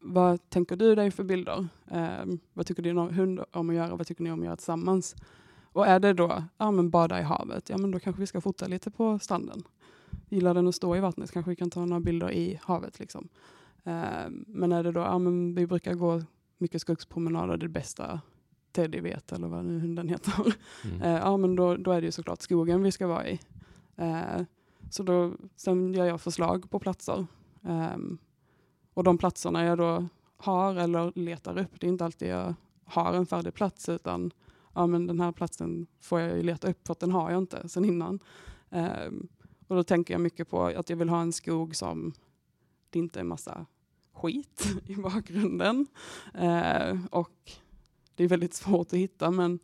[0.00, 1.68] vad tänker du dig för bilder?
[1.90, 3.96] Eh, vad tycker din hund om att göra?
[3.96, 5.16] Vad tycker ni om att göra tillsammans?
[5.76, 8.40] Och är det då, ja men bada i havet, ja men då kanske vi ska
[8.40, 9.62] fota lite på stranden.
[10.28, 13.28] Gillar den att stå i vattnet kanske vi kan ta några bilder i havet liksom.
[13.84, 16.22] Eh, men är det då, ja men vi brukar gå
[16.58, 18.20] mycket skogspromenader, det bästa
[18.72, 20.54] Teddy vet eller vad nu hunden heter.
[20.84, 21.02] Mm.
[21.02, 23.40] Eh, ja, men då, då är det ju såklart skogen vi ska vara i.
[23.96, 24.42] Eh,
[24.90, 27.26] så då, sen gör jag förslag på platser.
[27.62, 28.18] Ehm,
[28.94, 33.12] och de platserna jag då har eller letar upp, det är inte alltid jag har
[33.12, 34.32] en färdig plats utan
[34.76, 37.38] ja, men den här platsen får jag ju leta upp för att den har jag
[37.38, 38.18] inte sen innan.
[38.70, 39.28] Ehm,
[39.68, 42.12] och då tänker jag mycket på att jag vill ha en skog som
[42.90, 43.66] det inte är massa
[44.12, 45.86] skit i bakgrunden.
[46.34, 47.52] Eh, och
[48.14, 49.58] det är väldigt svårt att hitta men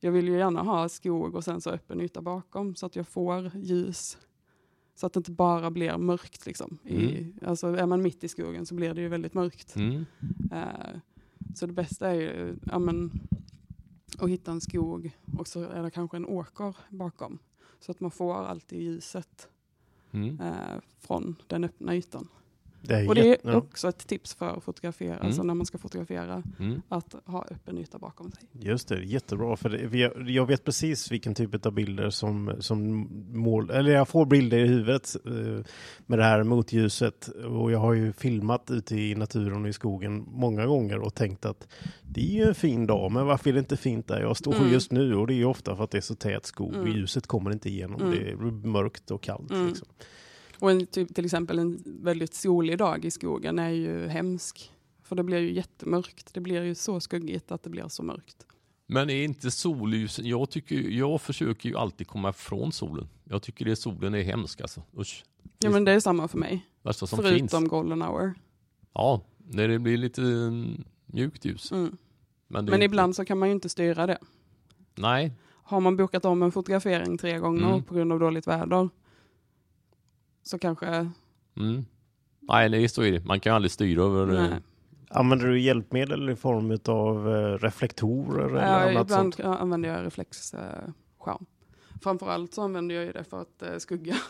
[0.00, 3.08] jag vill ju gärna ha skog och sen så öppen yta bakom så att jag
[3.08, 4.18] får ljus.
[4.94, 6.46] Så att det inte bara blir mörkt.
[6.46, 6.78] Liksom.
[6.84, 9.76] I, alltså är man mitt i skogen så blir det ju väldigt mörkt.
[9.76, 10.04] Mm.
[10.52, 11.00] Eh,
[11.54, 13.10] så det bästa är ju ja, men,
[14.22, 17.38] att hitta en skog och så är det kanske en åker bakom.
[17.80, 19.48] Så att man får alltid ljuset
[20.12, 20.40] Mm.
[20.40, 22.28] eh, från den öppna ytan.
[22.82, 25.26] Det är Och det är också ett tips för att fotografera, Mm.
[25.26, 26.82] alltså när man ska fotografera, Mm.
[26.88, 28.42] att ha öppen yta bakom sig.
[28.52, 29.56] Just det, jättebra.
[29.56, 33.70] För det, jag vet precis vilken typ av bilder som, som mål...
[33.70, 35.64] Eller jag får bilder i huvudet eh,
[36.06, 37.28] med det här motljuset.
[37.28, 41.44] Och jag har ju filmat ute i naturen och i skogen många gånger och tänkt
[41.44, 41.68] att
[42.02, 44.54] det är ju en fin dag, men varför är det inte fint där jag står
[44.54, 44.72] Mm.
[44.72, 45.14] just nu?
[45.14, 46.74] Och det är ju ofta för att det är så tät skog.
[46.74, 46.86] Mm.
[46.92, 48.00] Ljuset kommer inte igenom.
[48.00, 48.12] Mm.
[48.14, 48.36] Det är
[48.68, 49.50] mörkt och kallt.
[49.50, 49.66] Mm.
[49.66, 49.88] Liksom.
[50.60, 54.72] Och en, typ, till exempel en väldigt solig dag i skogen är ju hemsk.
[55.02, 56.34] För det blir ju jättemörkt.
[56.34, 58.46] Det blir ju så skuggigt att det blir så mörkt.
[58.86, 63.08] Men är inte solljusen, jag, tycker, jag försöker ju alltid komma ifrån solen.
[63.24, 64.82] Jag tycker det solen är hemsk alltså.
[64.98, 65.24] Usch.
[65.58, 66.66] Ja men det är samma för mig.
[66.82, 67.70] Värsta som Förutom finns.
[67.70, 68.34] golden hour.
[68.94, 71.72] Ja, när det blir lite mm, mjukt ljus.
[71.72, 71.96] Mm.
[72.48, 74.18] Men, Men ibland så kan man ju inte styra det.
[74.94, 77.82] Nej, Har man bokat om en fotografering tre gånger Mm.
[77.82, 78.88] på grund av dåligt väder.
[80.42, 80.86] Så kanske,
[81.56, 81.84] mm.
[82.40, 83.24] Nej, nej, så är det.
[83.24, 84.34] Man kan aldrig styra över...
[84.34, 84.60] eh, nej.
[85.12, 89.46] Använder du hjälpmedel i form av eh, reflektorer eller Ja, annat ibland sånt?
[89.60, 91.46] använder jag reflexskärm.
[92.02, 94.16] Framförallt så använder jag ju det för att eh, skugga.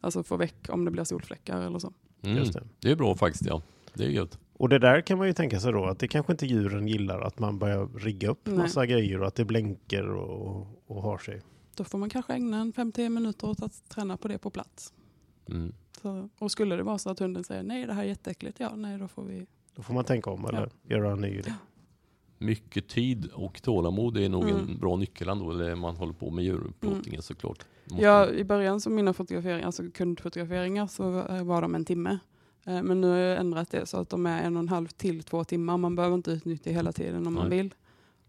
[0.00, 1.92] Alltså få väck om det blir solfläckar eller så.
[2.22, 2.36] Mm.
[2.36, 2.62] Just det.
[2.80, 3.62] Det är bra faktiskt, ja.
[3.94, 4.38] Det är gött.
[4.52, 7.20] Och det där kan man ju tänka sig då att det kanske inte djuren gillar
[7.20, 8.56] att man börjar rigga upp Nej.
[8.56, 11.42] massa grejer och att det blänker och, och har sig.
[11.76, 14.92] Då får man kanske ägna en 5-10 minuter åt att träna på det på plats.
[15.48, 15.72] Mm.
[16.02, 18.76] Så, och skulle det vara så att hunden säger nej det här är jätteäckligt, ja
[18.76, 19.46] nej då får vi.
[19.74, 21.52] Då får man tänka om eller göra en ny idé.
[22.38, 24.56] Mycket tid och tålamod är nog Mm.
[24.56, 27.64] en bra nyckel ändå, eller man håller på med djurplåtningen såklart.
[27.84, 31.84] Måste Ja, man- i början så mina fotograferingar, alltså kundfotograferingar så eh, var de en
[31.84, 32.18] timme.
[32.64, 34.86] Eh, Men nu har jag ändrat det så att de är en och en halv
[34.86, 35.76] till två timmar.
[35.76, 37.58] Man behöver inte utnyttja hela tiden om man Nej.
[37.58, 37.74] vill.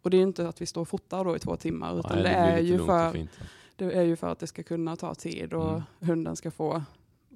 [0.08, 2.24] Och det är inte att vi står och fotar då i två timmar utan Nej,
[2.24, 3.30] det, blir är ju för, fint.
[3.76, 5.82] det är ju för att det ska kunna ta tid och Mm.
[6.00, 6.76] hunden ska få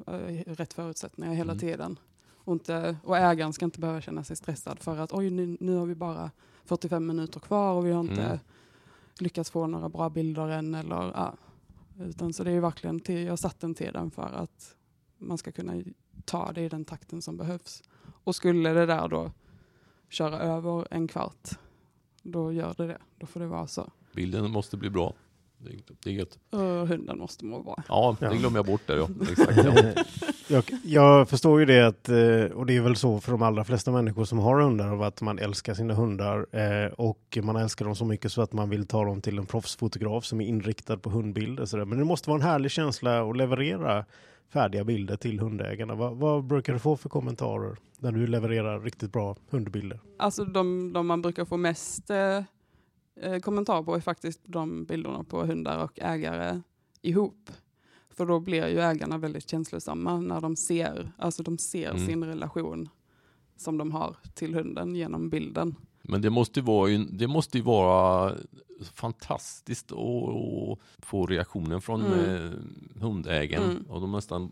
[0.08, 0.14] eh,
[0.46, 1.60] rätt förutsättningar hela Mm.
[1.60, 2.00] tiden.
[2.36, 5.76] Och, inte, och ägaren ska inte behöva känna sig stressad för att oj nu, nu
[5.76, 6.32] har vi bara
[6.66, 8.40] 45 minuter kvar och vi har inte Mm.
[9.20, 10.76] lyckats få några bra bilder än.
[10.76, 11.34] Eller, ja.
[12.00, 14.76] Utan så det är ju verkligen till, jag har satt den tiden för att
[15.18, 15.74] man ska kunna
[16.26, 17.84] ta det i den takten som behövs.
[18.24, 19.32] Och skulle det där då
[20.10, 21.50] köra över en kvart,
[22.22, 22.98] då gör det det.
[23.20, 23.92] Då får det vara så.
[24.16, 25.14] Bilden måste bli bra.
[25.58, 26.40] Det är, det är gött.
[26.50, 27.84] Och hunden måste må bra.
[27.88, 28.32] Ja, det Ja.
[28.34, 29.08] glömmer jag bort där ja.
[29.32, 30.04] Exakt, ja.
[30.48, 33.64] jag, jag förstår ju det att, eh, och det är väl så för de allra
[33.64, 37.96] flesta människor som har hundar, att man älskar sina hundar eh, och man älskar dem
[37.96, 41.10] så mycket så att man vill ta dem till en proffsfotograf som är inriktad på
[41.10, 41.66] hundbilder.
[41.66, 41.86] Så där.
[41.86, 44.06] Men det måste vara en härlig känsla att leverera
[44.54, 45.96] färdiga bilder till hundägarna.
[45.96, 50.00] Vad, vad brukar du få för kommentarer när du levererar riktigt bra hundbilder?
[50.18, 52.44] Alltså de, de man brukar få mest eh,
[53.22, 56.62] eh, kommentar på är faktiskt de bilderna på hundar och ägare
[57.02, 57.50] ihop.
[58.10, 62.08] För då blir ju ägarna väldigt känslosamma när de ser, alltså de ser Mm.
[62.08, 62.90] sin relation
[63.58, 65.76] som de har till hunden genom bilden.
[66.04, 68.36] Men det måste ju vara, det måste vara
[68.94, 72.36] fantastiskt att få reaktionen från Mm.
[72.46, 72.52] eh,
[73.02, 73.84] hundägaren Mm.
[73.90, 74.52] och de nästan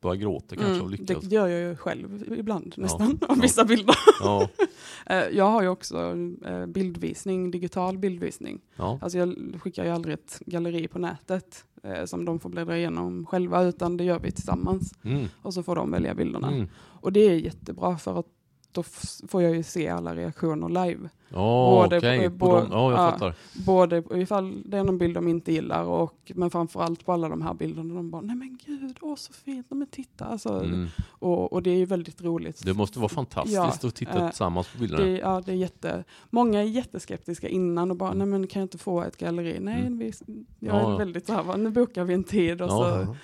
[0.00, 1.24] börjar gråta kanske Mm, lyckas.
[1.24, 2.82] det gör jag ju själv ibland Ja.
[2.82, 3.34] nästan, av Ja.
[3.42, 3.94] vissa bilder.
[4.20, 4.48] Ja,
[5.06, 8.60] Eh, Jag har ju också eh, bildvisning, digital bildvisning.
[8.76, 8.98] ja.
[9.02, 11.64] Alltså jag skickar ju aldrig ett galleri på nätet
[12.04, 14.94] som de får bläddra igenom själva, utan det gör vi tillsammans.
[15.02, 15.26] Mm.
[15.42, 16.48] Och så får de välja bilderna.
[16.52, 16.68] Mm.
[16.76, 18.26] Och det är jättebra för att
[18.72, 18.82] då
[19.28, 21.08] får jag ju se alla reaktioner live.
[21.32, 23.32] Ja, Både- på bo- dem- Ja, jag ja.
[23.66, 27.42] Både ifall det är någon bild de inte gillar, och, men framförallt på alla de
[27.42, 27.94] här bilderna.
[27.94, 30.24] De bara, nej men gud, åh så fint, nej men titta.
[30.24, 30.88] Alltså, Mm.
[31.08, 32.64] och, och det är ju väldigt roligt.
[32.64, 35.04] Det måste vara fantastiskt Ja, att titta eh, tillsammans på bilderna.
[35.04, 38.18] Det, ja, det är jätte, många är jätteskeptiska innan och bara, Mm.
[38.30, 39.60] nej men kan jag inte få ett galleri?
[39.60, 39.98] Nej, Mm.
[39.98, 40.12] vi,
[40.58, 43.16] jag är Ja, väldigt så här, nu bokar vi en tid och så,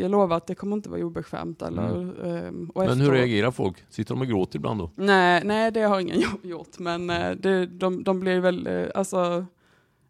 [0.00, 1.62] jag lovar att det kommer inte vara obekvämt.
[1.62, 1.82] Eller,
[2.26, 2.98] ehm, och Mm.
[2.98, 3.76] Men hur reagerar folk?
[3.88, 4.90] Sitter de och gråter ibland då?
[4.94, 9.46] Nej, nej, det har ingen gjort, men eh, det, de, de blir väl, eh, alltså,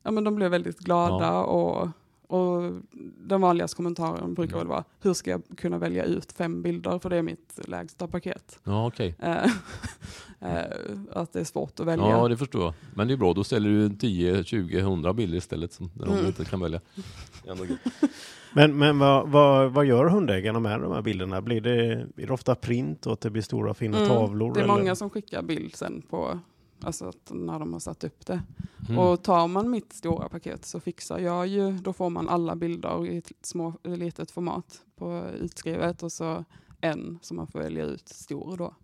[0.03, 1.43] ja men de blir väldigt glada Ja.
[1.45, 1.89] och,
[2.29, 2.73] och
[3.29, 4.59] den vanligaste kommentaren brukar Mm.
[4.59, 8.09] väl vara, hur ska jag kunna välja ut fem bilder, för det är mitt lägsta
[8.09, 8.59] paket.
[8.65, 9.15] Ja, okej.
[9.19, 9.45] Eh,
[10.41, 10.63] eh,
[11.13, 12.07] att det är svårt att välja.
[12.09, 12.75] Ja, det förstår jag.
[12.95, 16.27] Men det är bra, då ställer du 10, 20, 100 bilder istället som de Mm.
[16.27, 16.81] inte kan välja.
[18.55, 21.41] Men, men vad, vad, vad gör hundägarna med de här bilderna?
[21.43, 21.75] Blir det,
[22.17, 24.55] är det ofta print och att det blir stora fina Mm, tavlor?
[24.55, 24.75] Det är eller?
[24.75, 26.39] många som skickar bild sen på,
[26.83, 28.43] alltså att när de har satt upp det.
[28.89, 28.99] Mm.
[28.99, 33.07] Och tar man mitt stora paket så fixar jag ju, då får man alla bilder
[33.07, 36.45] i ett små, litet format på utskrivet och så
[36.81, 38.75] en som man får välja ut stor då.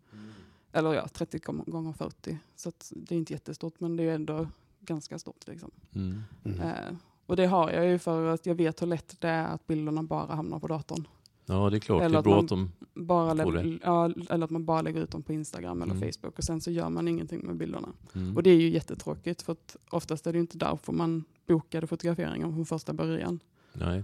[0.73, 2.39] Eller ja, 30 gång- gånger 40.
[2.57, 4.49] Så att det är inte jättestort men det är ändå
[4.81, 5.47] ganska stort.
[5.47, 5.71] Liksom.
[5.95, 6.23] Mm.
[6.45, 6.61] Mm.
[6.61, 6.95] Eh,
[7.27, 10.03] och det har jag ju för att jag vet hur lätt det är att bilderna
[10.03, 11.09] bara hamnar på datorn.
[11.47, 12.03] Ja, det är klart.
[12.03, 12.73] Eller det är att bra man- att de...
[12.95, 16.13] Bara Får lä- ja, eller att man bara lägger ut dem på Instagram eller Mm.
[16.13, 17.89] Facebook och sen så gör man ingenting med bilderna.
[18.15, 18.37] Mm.
[18.37, 22.53] Och det är ju jättetråkigt för att oftast är det inte därför man bokade fotograferingar
[22.53, 23.41] från första början.
[23.73, 24.03] Nej.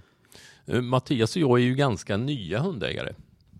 [0.66, 3.12] Eh, Mattias och jag är ju ganska nya hundägare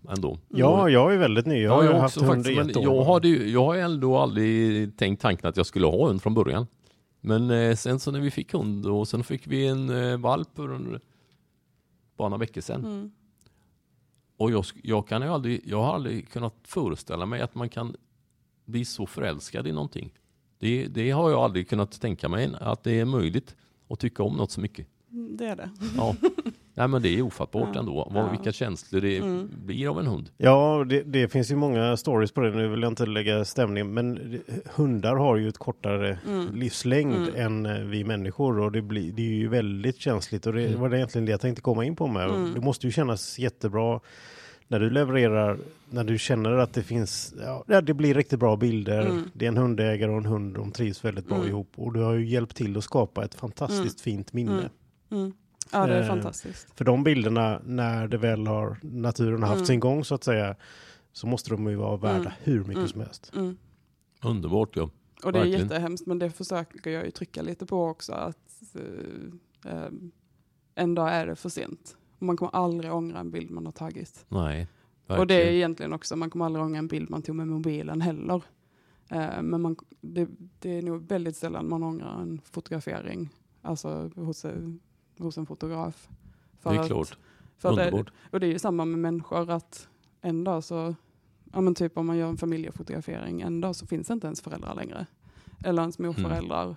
[0.09, 0.37] ändå.
[0.49, 1.61] Ja, jag är väldigt ny.
[1.61, 2.83] Jag har ju haft hund i ett år.
[2.83, 6.67] jag, hade, jag har ändå aldrig tänkt tanken att jag skulle ha hund från början.
[7.21, 10.49] Men eh, sen så när vi fick hund och sen fick vi en eh, valp
[10.55, 10.99] för en,
[12.17, 12.85] bara några veckor sedan.
[12.85, 13.11] Mm.
[14.41, 17.95] Och jag, jag, kan ju aldrig, jag har aldrig kunnat föreställa mig att man kan
[18.65, 20.13] bli så förälskad i någonting.
[20.59, 23.55] Det, det har jag aldrig kunnat tänka mig, att det är möjligt
[23.89, 24.87] att tycka om något så mycket.
[25.11, 25.69] Mm, Det är det.
[25.97, 26.15] Ja.
[26.81, 27.79] Nej men det är ofattbart Ja.
[27.79, 28.29] ändå, vad, Ja.
[28.31, 29.49] vilka känslor det Mm.
[29.65, 30.29] blir av en hund.
[30.37, 32.51] Ja, det, det finns ju många stories på det.
[32.51, 34.39] Nu vill jag inte lägga stämning, men
[34.75, 36.47] hundar har ju ett kortare Mm.
[36.55, 37.35] livslängd Mm.
[37.35, 40.79] än eh, vi människor och det, blir, det är ju väldigt känsligt och det Mm.
[40.81, 42.29] var det egentligen det jag tänkte komma in på med.
[42.29, 42.53] Mm.
[42.53, 43.99] Det måste ju kännas jättebra
[44.67, 45.57] när du levererar,
[45.89, 47.33] när du känner att det finns,
[47.67, 49.01] ja, det blir riktigt bra bilder.
[49.05, 49.23] Mm.
[49.33, 51.49] Det är en hundägare och en hund, de trivs väldigt bra Mm.
[51.49, 54.69] ihop och du har ju hjälpt till att skapa ett fantastiskt fint minne.
[55.11, 55.33] Mm.
[55.73, 56.77] Ja, det är Eh, fantastiskt.
[56.77, 59.65] För de bilderna, när det väl har, naturen har haft Mm.
[59.65, 60.55] sin gång så att säga,
[61.13, 62.31] så måste de ju vara värda Mm.
[62.43, 62.87] hur mycket Mm.
[62.87, 63.31] som helst.
[63.35, 63.57] Mm.
[64.23, 64.89] Underbart ja.
[65.23, 65.61] Och det är verkligen.
[65.61, 68.13] jättehemskt, men det försöker jag ju trycka lite på också.
[68.13, 68.37] Att
[68.75, 69.89] eh, eh,
[70.75, 71.97] en dag är det för sent.
[72.19, 74.25] Och Man kommer aldrig ångra en bild man har tagit.
[74.29, 74.67] Nej.
[75.07, 78.01] Och det är egentligen också, man kommer aldrig ångra en bild man tog med mobilen
[78.01, 78.43] heller.
[79.09, 80.27] Eh, men man, det,
[80.59, 83.29] det är nog väldigt sällan man ångrar en fotografering.
[83.61, 84.79] Alltså hos, en-
[85.17, 86.07] hos en fotograf.
[86.61, 87.17] För det är att- klart.
[87.57, 88.13] För att det, Underbart.
[88.31, 89.87] och det är ju samma med människor att
[90.21, 90.95] en dag så,
[91.53, 94.75] ja men typ om man gör en familjefotografering, en dag så finns inte ens föräldrar
[94.75, 95.05] längre.
[95.63, 96.75] Eller ens morföräldrar.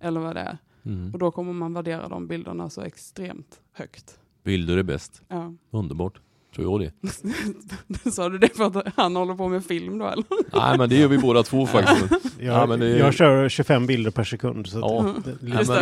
[0.00, 0.58] Eller vad det är.
[0.84, 1.12] Mm.
[1.12, 4.18] Och då kommer man värdera de bilderna så extremt högt.
[4.42, 5.22] Bilder är bäst.
[5.28, 5.54] Ja.
[5.70, 6.20] Underbart.
[6.54, 6.92] Tror jag
[8.02, 8.10] det.
[8.12, 10.24] Sa du det för att han håller på med film då eller?
[10.52, 12.24] Nej men det gör vi båda två faktiskt.
[12.40, 14.66] Jag, Ja, men det- jag kör 25 bilder per sekund.
[14.66, 15.14] Så Ja.
[15.24, 15.78] det, det, Just men,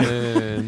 [0.59, 0.65] eh,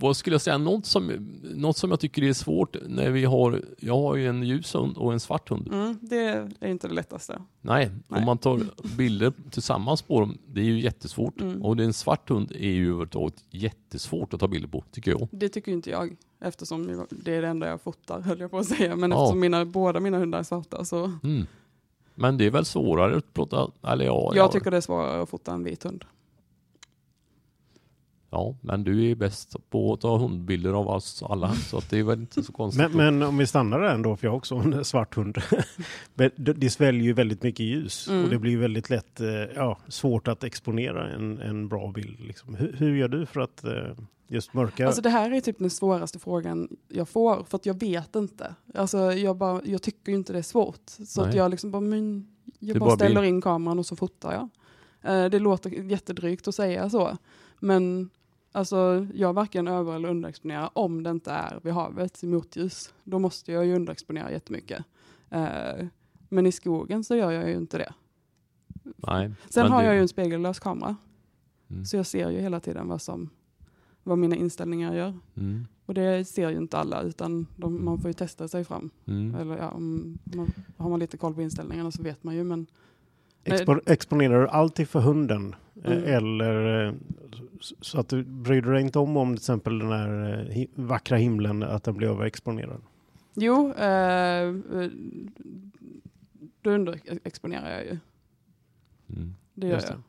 [0.00, 0.58] vad skulle jag säga?
[0.58, 4.42] Något som, något som jag tycker är svårt när vi har, jag har ju en
[4.42, 5.68] ljus hund och en svart hund.
[5.72, 7.42] Mm, det är inte det lättaste.
[7.60, 8.18] Nej, Nej.
[8.20, 8.60] om man tar
[8.96, 11.40] bilder tillsammans på dem, det är ju jättesvårt.
[11.40, 11.62] Mm.
[11.62, 15.28] Och en svart hund är ju överhuvudtaget jättesvårt att ta bilder på, tycker jag.
[15.30, 16.16] Det tycker inte jag.
[16.40, 18.96] Eftersom jag- det är det enda jag fotar höll jag på att säga.
[18.96, 19.22] Men Ja.
[19.22, 21.04] eftersom mina, båda mina hundar är svarta så.
[21.22, 21.46] Mm.
[22.14, 24.32] Men det är väl svårare att prata, eller ja.
[24.34, 24.48] Jag ja.
[24.52, 26.04] tycker det är svårare att fota en vit hund.
[28.30, 31.98] Ja, men du är bäst på att ta hundbilder av oss alla, så att det
[31.98, 32.94] är väl inte så konstigt.
[32.94, 35.38] Men, men om vi stannar där ändå, för jag har också en svart hund.
[36.36, 38.24] Det- sväljer ju väldigt mycket ljus Mm.
[38.24, 42.20] och det blir väldigt lätt eh, ja, svårt att exponera en, en bra bild.
[42.20, 42.54] Liksom.
[42.54, 43.72] Hur, hur gör du för att eh,
[44.28, 44.86] just mörka?
[44.86, 48.54] Alltså det här är typ den svåraste frågan jag får, för att jag vet inte.
[48.74, 50.80] Alltså jag, bara, jag tycker ju inte det är svårt.
[51.06, 52.26] Så att jag liksom bara, men,
[52.58, 54.48] jag bara bara ställer in kameran och så fotar jag.
[55.12, 57.16] Eh, det låter jättedrygt att säga så,
[57.60, 58.10] men
[58.52, 62.94] alltså, jag varken över eller underexponerar om det inte är vid havet i motljus.
[63.04, 64.84] Då måste jag ju underexponera jättemycket.
[65.30, 65.86] Eh,
[66.28, 67.92] men i skogen så gör jag ju inte det.
[68.96, 70.96] Nej, Sen har det- jag ju en spegellös kamera,
[71.70, 71.84] Mm.
[71.84, 73.30] så jag ser ju hela tiden vad, som,
[74.02, 75.14] vad mina inställningar gör.
[75.36, 75.66] Mm.
[75.86, 78.90] Och det ser ju inte alla, utan de, man får ju testa sig fram.
[79.06, 79.34] Mm.
[79.34, 82.44] Eller ja, om man, har man lite koll på inställningarna så vet man ju.
[82.44, 82.66] Men
[83.44, 85.54] Expo exponerar du alltid för hunden?
[85.84, 86.04] Eh, Mm.
[86.04, 86.94] Eller eh,
[87.80, 91.62] så att du bryr dig inte om om till exempel den här eh, vackra himlen,
[91.62, 92.80] att den blir överexponerad?
[93.34, 94.54] jo, eh,
[96.62, 97.98] då underexponerar jag ju.
[99.16, 99.34] Mm.
[99.54, 99.92] Det gör Just det.
[99.92, 100.02] jag.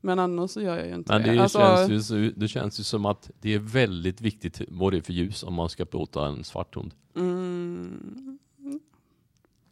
[0.00, 1.32] Men annars så gör jag ju inte Men det.
[1.32, 4.92] det, Alltså, känns ju, så- det känns ju som att det är väldigt viktigt vad
[4.92, 6.94] det är för ljus om man ska plåta en svart hund.
[7.16, 8.38] mm,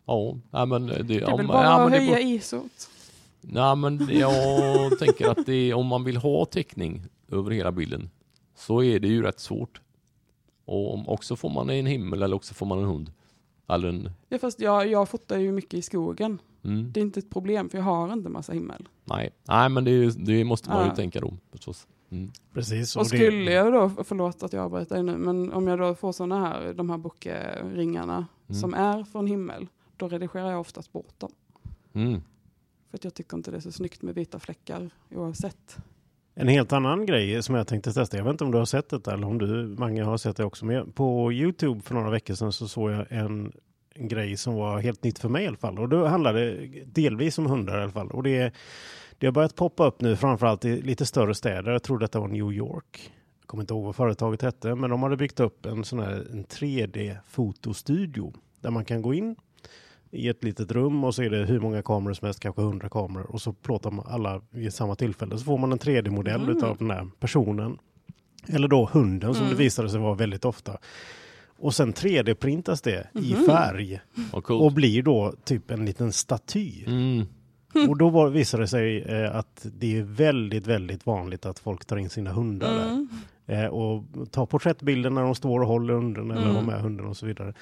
[0.07, 2.91] Ja, men det, det är om, väl bara ja, att höja isot.
[3.41, 8.11] Nej men jag tänker att det är, om man vill ha täckning över hela bilden
[8.55, 9.81] så är det ju rätt svårt.
[10.65, 13.13] Och om, också får man en himmel eller också får man en hund.
[13.69, 16.39] Eller en, Ja, fast jag, jag fotar ju mycket i skogen.
[16.65, 18.89] mm, Det är inte ett problem för jag har inte massa himmel.
[19.05, 19.31] nej.
[19.49, 20.95] nej, men det, det måste man ju Ja.
[20.97, 21.87] tänka då förstås.
[22.11, 22.31] Mm.
[22.55, 22.97] Precis.
[22.97, 26.13] Och det- skulle jag då, förlåt att jag avbryter nu, men om jag då får
[26.13, 28.61] sådana här, de här bokeringarna Mm.
[28.61, 31.31] som är från himmel, då redigerar jag oftast bort dem.
[31.93, 32.21] Mm.
[32.91, 35.79] För att jag tycker inte det är så snyggt med vita fläckar oavsett.
[36.35, 38.89] En helt annan grej som jag tänkte testa, jag vet inte om du har sett
[38.89, 42.35] det eller om du, Mange, har sett det också, men på Youtube för några veckor
[42.35, 43.53] sedan så såg jag en,
[43.95, 45.79] en grej som var helt nytt för mig i alla fall.
[45.79, 48.11] Och då handlade det delvis om hundar i alla fall.
[48.11, 48.55] Och det,
[49.19, 51.73] det har börjat poppa upp nu, framförallt i lite större städer.
[51.73, 53.13] Jag tror detta var New York.
[53.41, 56.27] Jag kommer inte ihåg vad företaget hette, men de hade byggt upp en sån här
[56.33, 59.37] en 3D-fotostudio där man kan gå in
[60.13, 62.89] i ett litet rum och så är det hur många kameror som helst, kanske 100
[62.89, 65.39] kameror och så plåtar man alla vid samma tillfälle.
[65.39, 66.57] Så får man en 3D-modell Mm.
[66.57, 67.79] utav den här personen.
[68.49, 69.57] Eller då hunden som Mm.
[69.57, 70.79] det visade sig vara väldigt ofta.
[71.59, 73.45] Och sen 3D-printas det i Mhm.
[73.47, 74.01] färg
[74.33, 74.51] coolt.
[74.63, 76.85] och blir då typ en liten staty.
[76.87, 77.27] Mm.
[77.89, 81.85] Och då var, visade det sig eh, att det är väldigt, väldigt vanligt att folk
[81.85, 82.89] tar in sina hundar där.
[82.91, 83.09] Mm.
[83.47, 86.55] Eh, och tar porträttbilder när de står och håller hunden eller Mm.
[86.55, 87.55] har med hunden och så vidare.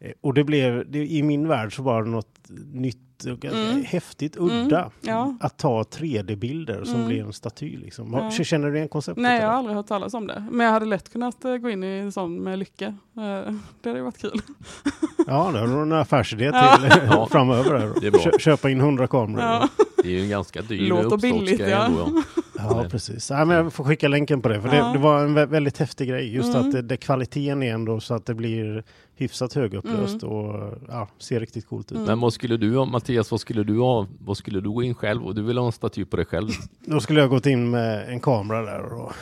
[0.00, 2.38] Eh, och det blev, det, i min värld så var det något
[2.72, 2.98] nytt
[3.32, 3.84] och ganska Mm.
[3.84, 4.78] häftigt, udda.
[4.80, 5.34] Mm, ja.
[5.40, 7.06] Att ta 3D-bilder som Mm.
[7.06, 7.76] blir en staty.
[7.76, 8.12] Liksom.
[8.12, 8.30] Ja.
[8.44, 9.22] Känner du igen konceptet?
[9.22, 10.46] Nej, jag har aldrig hört talas om det.
[10.50, 12.84] Men jag hade lätt kunnat eh, gå in i en sån med lycka.
[12.86, 14.40] Eh, Det hade ju varit kul.
[15.26, 17.28] Ja, det har du en affärsidé till Ja.
[17.30, 17.78] framöver.
[17.78, 17.92] Här.
[18.00, 18.20] Det är bra.
[18.20, 19.42] Kö- köpa in 100 kameror.
[19.44, 19.68] Ja.
[20.02, 21.66] Det är ju en ganska dyr Låter billigt, ja.
[21.86, 22.10] ändå.
[22.14, 22.22] Ja.
[22.58, 23.30] Ja, precis.
[23.30, 24.84] Ja, men jag får skicka länken på det, för det, Ja.
[24.92, 26.34] det var en vä- väldigt häftig grej.
[26.34, 26.66] Just Mm.
[26.66, 28.84] att det, det, kvaliteten är ändå så att det blir
[29.16, 30.34] hyfsat högupplöst Mm.
[30.34, 31.96] och ja, ser riktigt coolt ut.
[31.96, 32.06] Mm.
[32.08, 34.94] Men vad skulle du ha, Mattias, vad skulle du ha, vad skulle du gå in
[34.94, 35.24] själv?
[35.26, 36.48] Och du vill ha en staty på dig själv?
[36.80, 39.12] Då skulle jag gått in med en kamera där och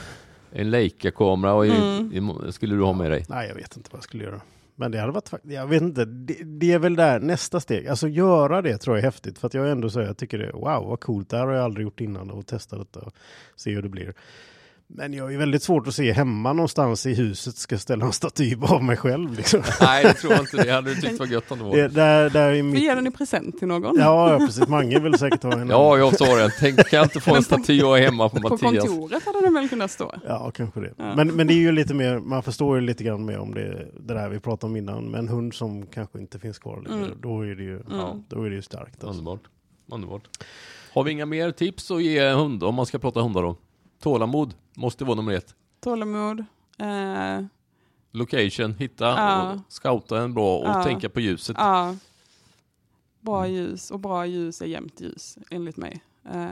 [0.52, 2.52] En Leica-kamera och Mm.
[2.52, 3.24] skulle du ha med dig?
[3.28, 4.40] nej, jag vet inte vad jag skulle göra.
[4.74, 7.86] Men det hade varit, jag vet inte, det, det är väl där nästa steg.
[7.88, 9.38] Alltså göra det tror jag är häftigt.
[9.38, 11.64] För att jag ändå säger, jag tycker det, wow vad coolt, det här har jag
[11.64, 13.14] aldrig gjort innan och testa detta och
[13.56, 14.14] se hur det blir.
[14.94, 18.56] Men jag är väldigt svårt att se hemma någonstans i huset ska ställa en staty
[18.62, 19.34] av mig själv.
[19.36, 19.62] Liksom.
[19.80, 20.56] Nej, det tror jag inte.
[20.64, 21.76] Det hade du tyckt var gött om det var.
[21.76, 22.82] Det, där, där är Vi mitt...
[22.82, 23.98] ger den i present till någon.
[23.98, 24.68] Ja, ja, precis.
[24.68, 25.68] Mange vill säkert ha en.
[25.68, 26.50] Ja, jag sa det.
[26.60, 28.84] Tänk, kan jag inte få en på- staty jag är hemma på På Mattias?
[28.88, 30.14] kontoret hade den väl kunnat stå.
[30.26, 30.92] Ja, kanske det.
[30.96, 31.14] Ja.
[31.16, 33.86] Men, men det är ju lite mer, man förstår ju lite grann mer om det,
[34.00, 35.10] det där vi pratade om innan.
[35.10, 37.18] Med en hund som kanske inte finns kvar längre, Mm.
[37.22, 38.94] då är det ju, ja, då är det ju starkt.
[39.04, 39.08] Alltså.
[39.08, 39.40] Underbart.
[39.92, 40.22] Underbart.
[40.94, 43.56] Har vi inga mer tips att ge hund om man ska prata hundar då?
[44.02, 45.54] Tålamod måste vara nummer ett.
[45.80, 46.44] Tålamod.
[46.78, 47.44] Eh,
[48.10, 49.52] Location, hitta Ja.
[49.52, 50.84] och scouta en bra och Ja.
[50.84, 51.56] tänka på ljuset.
[51.60, 51.96] ja.
[53.20, 56.02] Bra ljus och bra ljus är jämnt ljus enligt mig.
[56.32, 56.46] Eh,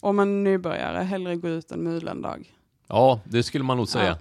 [0.00, 2.52] om man nybörjare, hellre gå ut en mulen dag.
[2.86, 4.18] Ja, det skulle man nog säga.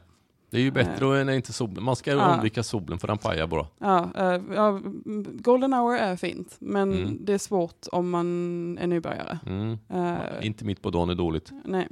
[0.50, 1.84] Det är ju bättre än inte solen.
[1.84, 2.34] Man ska Ja.
[2.34, 3.68] undvika solen för den pajar bara.
[3.78, 7.18] Ja, eh, ja, mm, golden hour är fint, men Mm.
[7.26, 9.40] det är svårt om man är nybörjare.
[9.46, 9.78] Mm.
[9.90, 11.52] Eh, Inte mitt på dagen är dåligt.
[11.66, 11.88] nej,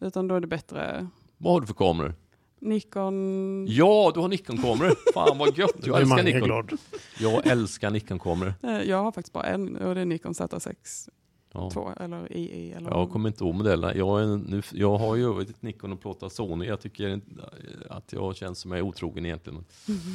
[0.00, 1.06] utan då är det bättre
[1.38, 2.14] Vad har du för kameror?
[2.62, 3.66] Nikon.
[3.68, 4.94] Ja, du har Nikon-kameror.
[5.14, 5.76] Fan vad gött.
[5.86, 6.40] Jag älskar Nikon.
[6.42, 6.72] glad.
[7.20, 8.54] Jag älskar Nikon-kameror.
[8.62, 11.08] Eh, jag har faktiskt bara en och det är Nikon Z6.
[11.52, 11.70] Ja.
[11.70, 13.94] 2 eller II eller Jag kommer inte ihåg modellerna.
[13.94, 16.66] Jag, är nu, jag har ju ett Nikon och plåtat Sony.
[16.66, 17.50] Jag tycker inte
[17.90, 19.64] att jag känns som jag är otrogen egentligen.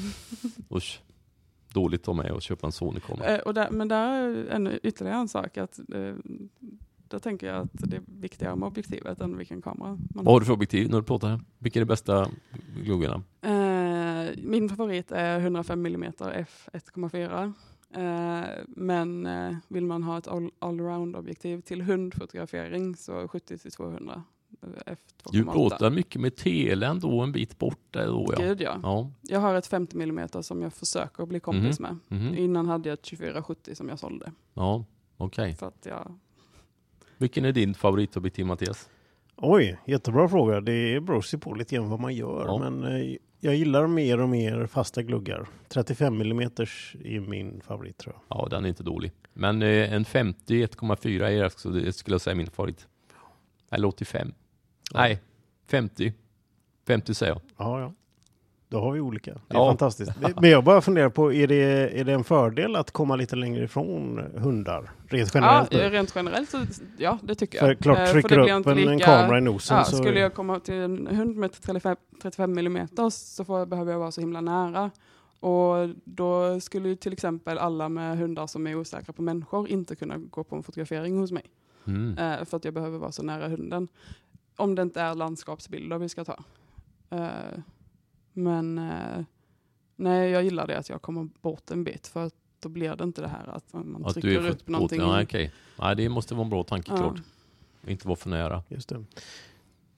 [0.75, 1.01] Usch.
[1.73, 3.27] Dåligt av mig att köpa en Sony-kamera.
[3.36, 5.57] Eh, och där, men där är en, ytterligare en sak.
[5.57, 6.13] Att, eh,
[7.08, 10.39] där tänker jag att det är viktigare med objektivet än vilken kamera man Vad har
[10.39, 11.39] du för objektiv när du plåtar?
[11.58, 12.30] Vilka är de bästa
[12.84, 13.24] gluggarna?
[13.41, 17.53] Eh, min favorit är 105 mm f 1,4.
[17.93, 24.22] Eh, men eh, vill man ha ett all- allround-objektiv till hundfotografering så 70-200
[24.86, 24.99] f
[25.32, 25.51] Du 2,8.
[25.51, 28.43] plåtar mycket med tele ändå en bit bort där då ja.
[28.43, 28.80] Gud ja.
[28.84, 29.12] Ja.
[29.22, 31.97] Jag har ett 50 mm som jag försöker bli kompis med.
[32.08, 32.36] mhm.
[32.36, 34.32] Innan hade jag ett 2470 som jag sålde.
[34.53, 34.86] Ja,
[35.18, 35.56] okej.
[35.56, 36.20] För att jag,
[37.18, 38.89] Vilken är din favoritobjektiv Mattias?
[39.36, 40.61] Oj, jättebra fråga.
[40.61, 42.45] Det beror sig på lite grann vad man gör.
[42.45, 42.70] Ja.
[42.70, 45.47] Men eh, jag gillar mer och mer fasta gluggar.
[45.68, 48.38] 35 mm är min favorit tror jag.
[48.38, 49.11] Ja, den är inte dålig.
[49.34, 52.88] Men eh, en 50 1,4 är också, det skulle jag säga min favorit.
[53.72, 54.34] Eller 85.
[54.93, 54.99] Ja.
[54.99, 55.22] Nej,
[55.68, 56.13] 50.
[56.88, 57.41] 50 säger jag.
[57.57, 57.93] Ja, ja.
[58.70, 59.32] Då har vi olika.
[59.34, 59.68] Det är Ja.
[59.70, 60.11] fantastiskt.
[60.41, 63.63] Men jag bara funderar på, är det, är det en fördel att komma lite längre
[63.63, 64.91] ifrån hundar?
[65.07, 65.72] Rent ja, generellt?
[65.72, 65.78] nu?
[65.80, 66.57] rent generellt så
[66.97, 67.80] ja, det tycker För jag.
[67.80, 69.84] klart, Eh, för trycker det du blir upp en, en lika- kamera i nosen Ja,
[69.84, 69.97] så...
[69.97, 74.11] skulle jag komma till en hund med 35, 35 mm så får, behöver jag vara
[74.11, 74.91] så himla nära.
[75.39, 79.95] Och då skulle ju till exempel alla med hundar som är osäkra på människor inte
[79.95, 81.43] kunna gå på en fotografering hos mig.
[81.88, 82.18] Mm.
[82.18, 83.88] Eh, för att jag behöver vara så nära hunden.
[84.57, 86.43] Om det inte är landskapsbilder vi ska ta.
[87.09, 87.28] Eh,
[88.36, 89.23] men eh,
[89.95, 92.07] nej, jag gillar det att jag kommer bort en bit.
[92.07, 94.67] För att då blir det inte det här att man Att trycker du är upp
[94.67, 95.01] någonting.
[95.01, 95.51] Nej, okej.
[95.79, 96.97] Nej, det måste vara en bra tanke Ja.
[96.97, 97.17] klart.
[97.88, 98.63] Inte vara för nära.
[98.67, 99.03] Just det.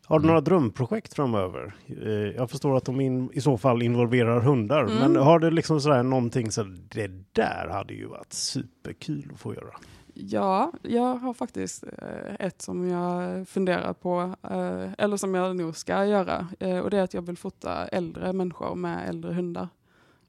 [0.06, 0.28] Har du Mm.
[0.28, 1.76] några drömprojekt framöver?
[1.86, 4.84] Eh, Jag förstår att de in, i så fall involverar hundar.
[4.84, 4.98] Mm.
[4.98, 9.54] Men har du liksom sådär någonting så det där hade ju varit superkul att få
[9.56, 9.76] göra.
[10.20, 15.76] Ja, jag har faktiskt eh, ett som jag funderar på, eh, eller som jag nog
[15.76, 16.48] ska göra.
[16.60, 19.68] Eh, och det är att jag vill fota äldre människor med äldre hundar.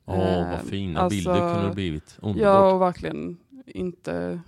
[0.05, 2.19] Åh, vad fina alltså, bilder kunde det blivit.
[2.23, 2.43] Underbart.
[2.43, 3.37] Ja, och verkligen
[3.67, 4.41] inte...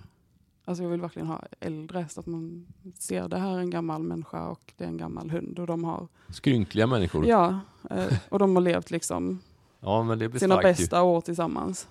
[0.65, 2.67] Alltså jag vill verkligen ha äldre så att man
[2.99, 5.59] ser det här är en gammal människa och det är en gammal hund.
[5.59, 7.27] Och de har, Skrynkliga människor.
[7.27, 9.39] Ja, ja, och de har levt liksom
[9.79, 10.83] blir sina starkt ju.
[10.83, 11.87] bästa år tillsammans.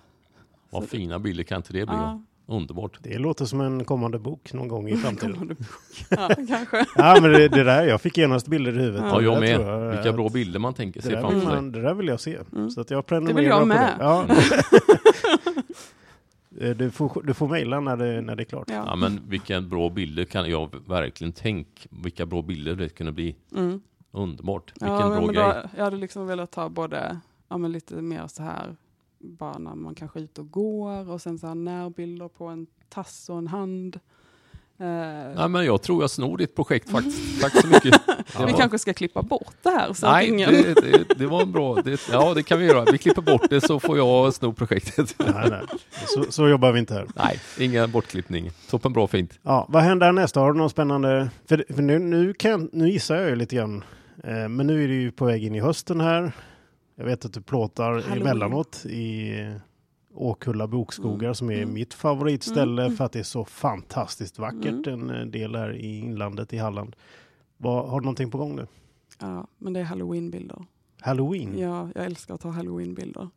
[0.71, 1.97] Vad Så- fina bilder kan inte det bli?
[1.97, 2.21] Ja,
[2.51, 2.99] Underbart.
[3.03, 5.33] Det låter som en kommande bok någon gång i framtiden.
[5.33, 5.67] kommande bok.
[6.11, 6.85] ja, kanske.
[6.97, 9.05] ja, men det, det där, jag fick genast bilder i huvudet.
[9.13, 9.57] Ja, jag med.
[9.57, 11.49] tror Vilka att- bra bilder man tänker sig framför vill sig.
[11.55, 12.39] man, det där vill jag se.
[12.53, 12.71] Mm.
[12.71, 13.97] Så att jag prenumererar Det vill jag med.
[14.01, 14.27] Ja.
[16.61, 18.65] Eh, du, får, du får mejla när det, när det är klart.
[18.71, 18.97] Ja, Ja.
[18.97, 21.89] men vilka bra bilder kan jag verkligen tänka.
[21.91, 23.37] Vilka bra bilder det kunde bli.
[23.57, 23.81] Mm.
[24.13, 24.73] Underbart.
[24.75, 25.35] Vilken Ja, bra men grej.
[25.35, 28.77] då, jag hade liksom velat ta både ja, men lite mer så här,
[29.21, 32.67] bara när man kanske är ute och går och sen så här närbilder på en
[32.89, 34.01] tass och en hand.
[34.81, 34.87] Eh,
[35.37, 37.41] Nej, men jag tror jag snor ditt projekt faktiskt.
[37.43, 38.07] Tack så mycket.
[38.39, 40.51] Det vi kanske ska klippa bort det här så Nej, ingen...
[40.53, 41.75] det, det, det var en bra...
[41.75, 42.93] Det, ja, det kan vi göra.
[42.93, 45.15] Vi klipper bort det så får jag sno projektet.
[45.19, 45.63] Nej, nej.
[46.07, 47.07] Så, så jobbar vi inte här.
[47.17, 48.51] Nej, ingen bortklippning.
[48.71, 49.39] Toppen bra fint.
[49.43, 50.35] Ja, vad händer härnäst?
[50.37, 51.31] Har du någon spännande?
[51.49, 53.85] För, för nu, nu, kan, nu gissar jag ju lite grann.
[54.25, 56.33] Eh, men nu är det ju på väg in i hösten här.
[57.01, 58.21] Jag vet att du plåtar Halloween.
[58.23, 59.33] emellanåt i
[60.15, 61.35] Åkulla bokskogar Mm.
[61.35, 61.75] som är Mm.
[61.75, 62.97] mitt favoritställe Mm.
[62.97, 64.87] för att det är så fantastiskt vackert.
[64.87, 66.97] En eh, del här i inlandet i Halland.
[67.57, 68.67] Vad, har du någonting på gång nu?
[69.21, 70.65] Ja, men det är halloweenbilder.
[71.01, 71.59] Halloween?
[71.59, 73.29] Ja, jag älskar att ta halloweenbilder.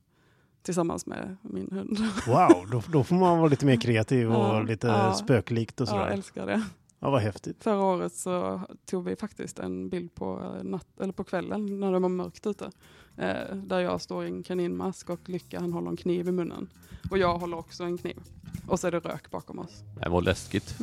[0.64, 1.98] Tillsammans med min hund.
[2.28, 5.14] Wow, då, då får man vara lite mer kreativ och Ja, lite ja.
[5.14, 6.14] spöklikt och Ja, jag sådär.
[6.14, 6.64] älskar det.
[7.04, 7.64] Ja, vad häftigt.
[7.64, 11.92] Förra året så tog vi faktiskt en bild på, eh, natt, eller på kvällen när
[11.92, 12.72] det var mörkt ute.
[13.18, 16.68] Eh, där jag står i en kaninmask och Lycka han håller en kniv i munnen.
[17.12, 18.18] Och jag håller också en kniv.
[18.68, 19.84] Och så är det rök bakom oss.
[20.04, 20.76] Det var läskigt.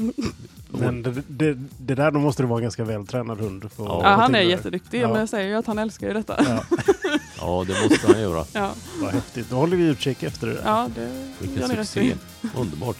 [0.71, 3.73] Men det, det, det där, då måste det vara en ganska vältränad hund.
[3.73, 5.09] För Ja, Ja, han är jätteduktig, Ja.
[5.09, 6.37] men jag säger ju att han älskar ju detta.
[6.45, 6.64] Ja,
[7.41, 8.45] Ja, det måste han göra.
[8.55, 9.51] Ja, vad häftigt.
[9.51, 10.62] Då håller vi utkik efter det där.
[10.64, 12.16] ja det gör Vilken ni rätt succé.
[12.57, 12.97] Underbart.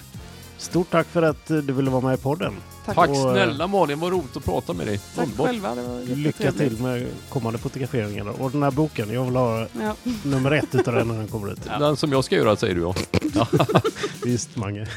[0.61, 2.54] Stort tack för att eh, du ville vara med i podden.
[2.86, 4.98] Tack, Tack Och, eh, snälla Malin, vad roligt att prata med dig.
[5.16, 5.46] tack Underbart.
[5.46, 8.42] själva, det var Lycka till med kommande fotograferingar.
[8.42, 9.94] Och den här boken, jag vill ha Ja.
[10.22, 11.58] nummer ett utav den när den kommer ut.
[11.78, 12.94] Den som jag ska göra säger du ja.
[14.24, 14.86] Visst, Mange.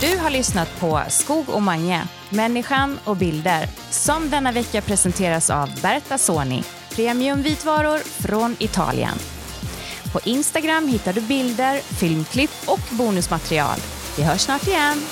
[0.00, 5.68] Du har lyssnat på Skog och Mange, människan och bilder, som denna vecka presenteras av
[5.82, 6.64] Berta Soni,
[6.94, 9.14] premiumvitvaror från Italien.
[10.14, 13.78] På Instagram hittar du bilder, filmklipp och bonusmaterial.
[14.16, 15.02] Vi hörs snart igen.